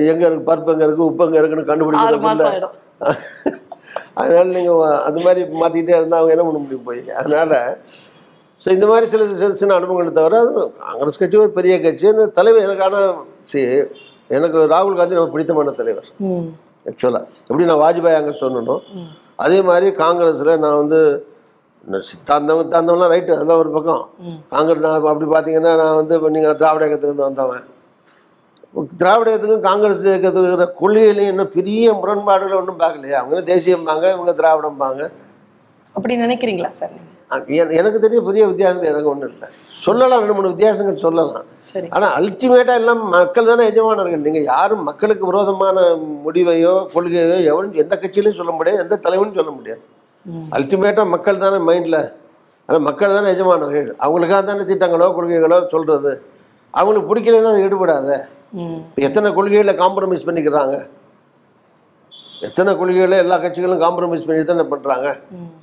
எங்கே 0.08 0.26
இருக்கு 0.26 0.48
பருப்பு 0.50 0.72
எங்கே 0.74 0.86
இருக்குது 0.86 1.08
உப்பு 1.10 1.26
எங்கே 1.28 1.40
இருக்குன்னு 1.42 1.70
கண்டுபிடிக்கிறது 1.70 2.70
அதனால 4.20 4.46
நீங்கள் 4.56 4.80
அது 5.08 5.18
மாதிரி 5.26 5.42
மாற்றிக்கிட்டே 5.62 5.96
இருந்தால் 5.98 6.20
அவங்க 6.20 6.34
என்ன 6.34 6.44
பண்ண 6.48 6.60
முடியும் 6.64 6.86
போய்? 6.88 7.02
அதனால் 7.20 7.56
ஸோ 8.64 8.68
இந்த 8.76 8.86
மாதிரி 8.90 9.06
சில 9.12 9.22
சின்ன 9.40 9.56
சின்ன 9.60 9.76
அனுபவங்களை 9.80 10.12
தவிர 10.18 10.40
காங்கிரஸ் 10.82 11.20
கட்சி 11.22 11.36
ஒரு 11.44 11.52
பெரிய 11.58 11.74
கட்சி. 11.84 12.06
தலைவர் 12.38 12.66
எனக்கான 12.66 12.96
சி 13.52 13.60
எனக்கு 14.36 14.58
ராகுல் 14.74 14.98
காந்தி 15.00 15.18
ரொம்ப 15.18 15.32
பிடித்தமான 15.34 15.74
தலைவர். 15.80 16.08
ஆக்சுவலாக 16.90 17.24
எப்படி 17.48 17.66
நான் 17.70 17.82
வாஜ்பாய் 17.84 18.18
அங்கே 18.20 18.34
சொன்னனோ 18.44 18.76
அதே 19.44 19.58
மாதிரி 19.68 19.86
காங்கிரஸில் 20.02 20.60
நான் 20.64 20.80
வந்து 20.82 21.00
சித்தாந்தம் 22.08 22.60
சித்தாந்தம்லாம் 22.62 23.12
ரைட்டு 23.12 23.36
அதெல்லாம் 23.36 23.60
ஒரு 23.62 23.70
பக்கம். 23.76 24.02
காங்கிரஸ் 24.54 24.84
நான் 24.86 25.08
அப்படி 25.12 25.28
பார்த்தீங்கன்னா 25.34 25.72
நான் 25.82 25.98
வந்து 26.00 26.14
நீங்கள் 26.36 26.58
திராவிட 26.60 26.82
இயக்கத்துலேருந்து 26.86 27.28
வந்தவன். 27.28 27.64
திராவிட 29.00 29.28
இயக்கத்துக்கும் 29.30 29.68
காங்கிரஸ் 29.70 30.04
இயக்கத்துக்கு 30.10 30.48
இருக்கிற 30.50 30.66
கொள்கையிலையும் 30.80 31.32
இன்னும் 31.32 31.54
பெரிய 31.56 31.86
முரண்பாடுகள் 32.00 32.60
ஒன்றும் 32.60 32.78
பார்க்கலையா? 32.82 33.18
அவங்க 33.22 33.42
தேசியம்பாங்க 33.50 34.04
இவங்க 34.14 34.32
திராவிடம்பாங்க. 34.38 35.02
அப்படி 35.96 36.14
நினைக்கிறீங்களா 36.24 36.70
சார் 36.80 36.94
எனக்கு 37.80 37.98
தெரிய 38.04 38.18
பெரிய 38.28 38.42
வித்தியாசம் 38.48 38.88
எனக்கு 38.92 39.10
ஒன்றும் 39.12 39.30
இல்லை. 39.34 39.48
சொல்லலாம் 39.84 40.22
ரெண்டு 40.22 40.34
மூணு 40.38 40.50
வித்தியாசங்கள் 40.52 41.04
சொல்லலாம். 41.04 41.46
சரி. 41.68 41.86
ஆனால் 41.94 42.12
அல்டிமேட்டாக 42.18 42.80
எல்லாம் 42.80 43.00
மக்கள் 43.14 43.48
தானே 43.50 43.62
எஜமானர்கள். 43.70 44.24
நீங்கள் 44.26 44.48
யாரும் 44.50 44.82
மக்களுக்கு 44.88 45.24
விரோதமான 45.30 45.84
முடிவையோ 46.24 46.74
கொள்கையோ 46.94 47.38
எவனும் 47.50 47.78
எந்த 47.82 47.94
கட்சியிலையும் 48.02 48.40
சொல்ல 48.40 48.52
முடியாது 48.58 48.84
எந்த 48.84 48.98
தலைவனும் 49.06 49.38
சொல்ல 49.40 49.52
முடியாது. 49.58 49.82
அல்டிமேட்டாக 50.56 51.08
மக்கள் 51.14 51.42
தானே 51.44 51.58
மைண்டில். 51.68 52.02
ஆனால் 52.68 52.84
மக்கள் 52.88 53.16
தானே 53.16 53.30
எஜமானர்கள். 53.36 53.88
அவங்களுக்காக 54.04 54.42
தானே 54.50 54.66
திட்டங்களோ 54.72 55.08
கொள்கைகளோ 55.16 55.58
சொல்கிறது 55.74 56.12
அவங்களுக்கு 56.74 57.08
பிடிக்கலைன்னா 57.10 57.52
அது 57.54 57.64
ஈடுபடாத. 57.68 58.10
எத்தனை 59.06 59.28
கொள்கைகளை 59.36 59.74
காம்ப்ரமைஸ் 59.82 60.26
பண்ணிக்கிறாங்க? 60.28 60.74
எத்தனை 62.48 62.70
கொள்கைகளை 62.80 63.16
எல்லா 63.24 63.36
கட்சிகளும் 63.42 63.82
காம்ப்ரமைஸ் 63.84 64.26
பண்ணி 64.28 64.44
தானே 64.50 64.64
பண்ணுறாங்க 64.72 65.08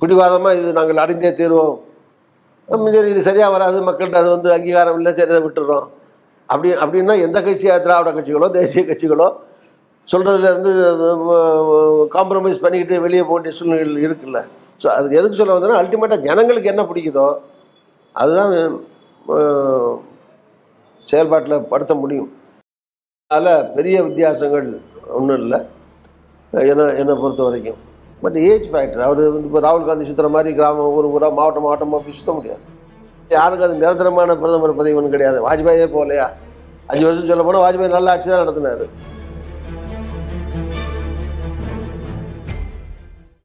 பிடிவாதமாக 0.00 0.58
இது 0.60 0.70
நாங்கள் 0.78 1.02
அடைந்தே 1.04 1.30
தீர்வோம். 1.40 1.76
சரி 2.94 3.10
இது 3.14 3.22
சரியாக 3.28 3.54
வராது 3.54 3.78
மக்கள்கிட்ட 3.88 4.22
அது 4.22 4.30
வந்து 4.34 4.48
அங்கீகாரம் 4.56 4.98
இல்லை 5.00 5.12
சரி 5.18 5.32
அதை 5.34 5.42
விட்டுடுறோம் 5.46 5.86
அப்படி 6.48 6.68
அப்படின்னா 6.84 7.14
எந்த 7.26 7.38
கட்சியாக 7.46 7.82
திராவிட 7.84 8.10
கட்சிகளோ 8.16 8.48
தேசிய 8.58 8.82
கட்சிகளோ 8.90 9.28
சொல்கிறதுல 10.08 10.50
இருந்து 10.52 10.72
காம்ப்ரமைஸ் 12.16 12.62
பண்ணிக்கிட்டு 12.64 12.96
வெளியே 13.06 13.22
போக 13.24 13.36
வேண்டிய 13.36 13.54
சூழ்நிலைகள் 13.58 14.04
இருக்குல்ல. 14.06 14.40
ஸோ 14.82 14.86
அது 14.96 15.18
எதுக்கு 15.20 15.38
சொல்ல 15.40 15.54
வந்தேன்னா 15.56 15.80
அல்டிமேட்டாக 15.82 16.26
ஜனங்களுக்கு 16.28 16.72
என்ன 16.72 16.82
பிடிக்குதோ 16.90 17.28
அதுதான் 18.14 18.52
செயல்பாட்டில் 21.10 21.66
படுத்த 21.72 21.92
முடியும். 22.02 22.30
அதனால் 23.34 23.66
பெரிய 23.74 23.96
வித்தியாசங்கள் 24.06 24.64
ஒன்றும் 25.16 25.40
இல்லை. 25.42 25.58
என்ன 26.70 26.86
என்னை 27.00 27.14
பொறுத்த 27.20 27.42
வரைக்கும். 27.46 27.76
பட் 28.22 28.38
ஏஜ் 28.46 28.66
ஃபேக்டர் 28.70 29.02
அவர் 29.08 29.20
வந்து 29.34 29.48
இப்போ 29.48 29.60
ராகுல் 29.66 29.86
காந்தி 29.88 30.08
சுற்றுற 30.08 30.28
மாதிரி 30.36 30.50
கிராமம் 30.56 30.96
ஒரு 31.00 31.08
ஊராக 31.16 31.36
மாவட்டம் 31.38 31.64
மாவட்டமாக 31.66 32.00
போய் 32.06 32.16
சுத்த 32.20 32.32
முடியாது. 32.38 32.64
யாருக்கும் 33.36 33.66
அது 33.66 33.76
நிரந்தரமான 33.82 34.36
பிரதமர் 34.40 34.74
பதவி 34.80 34.96
ஒன்றும் 35.00 35.14
கிடையாது. 35.14 35.38
வாஜ்பாயே 35.46 35.86
போகலையா? 35.94 36.26
அஞ்சு 36.90 37.04
வருஷம் 37.08 37.30
சொல்ல 37.30 37.44
போனால் 37.48 37.64
வாஜ்பாய் 37.66 37.96
நல்ல 37.96 38.14
ஆட்சி 38.14 38.28
தான் 38.32 38.42
நடத்தினார். 38.44 38.84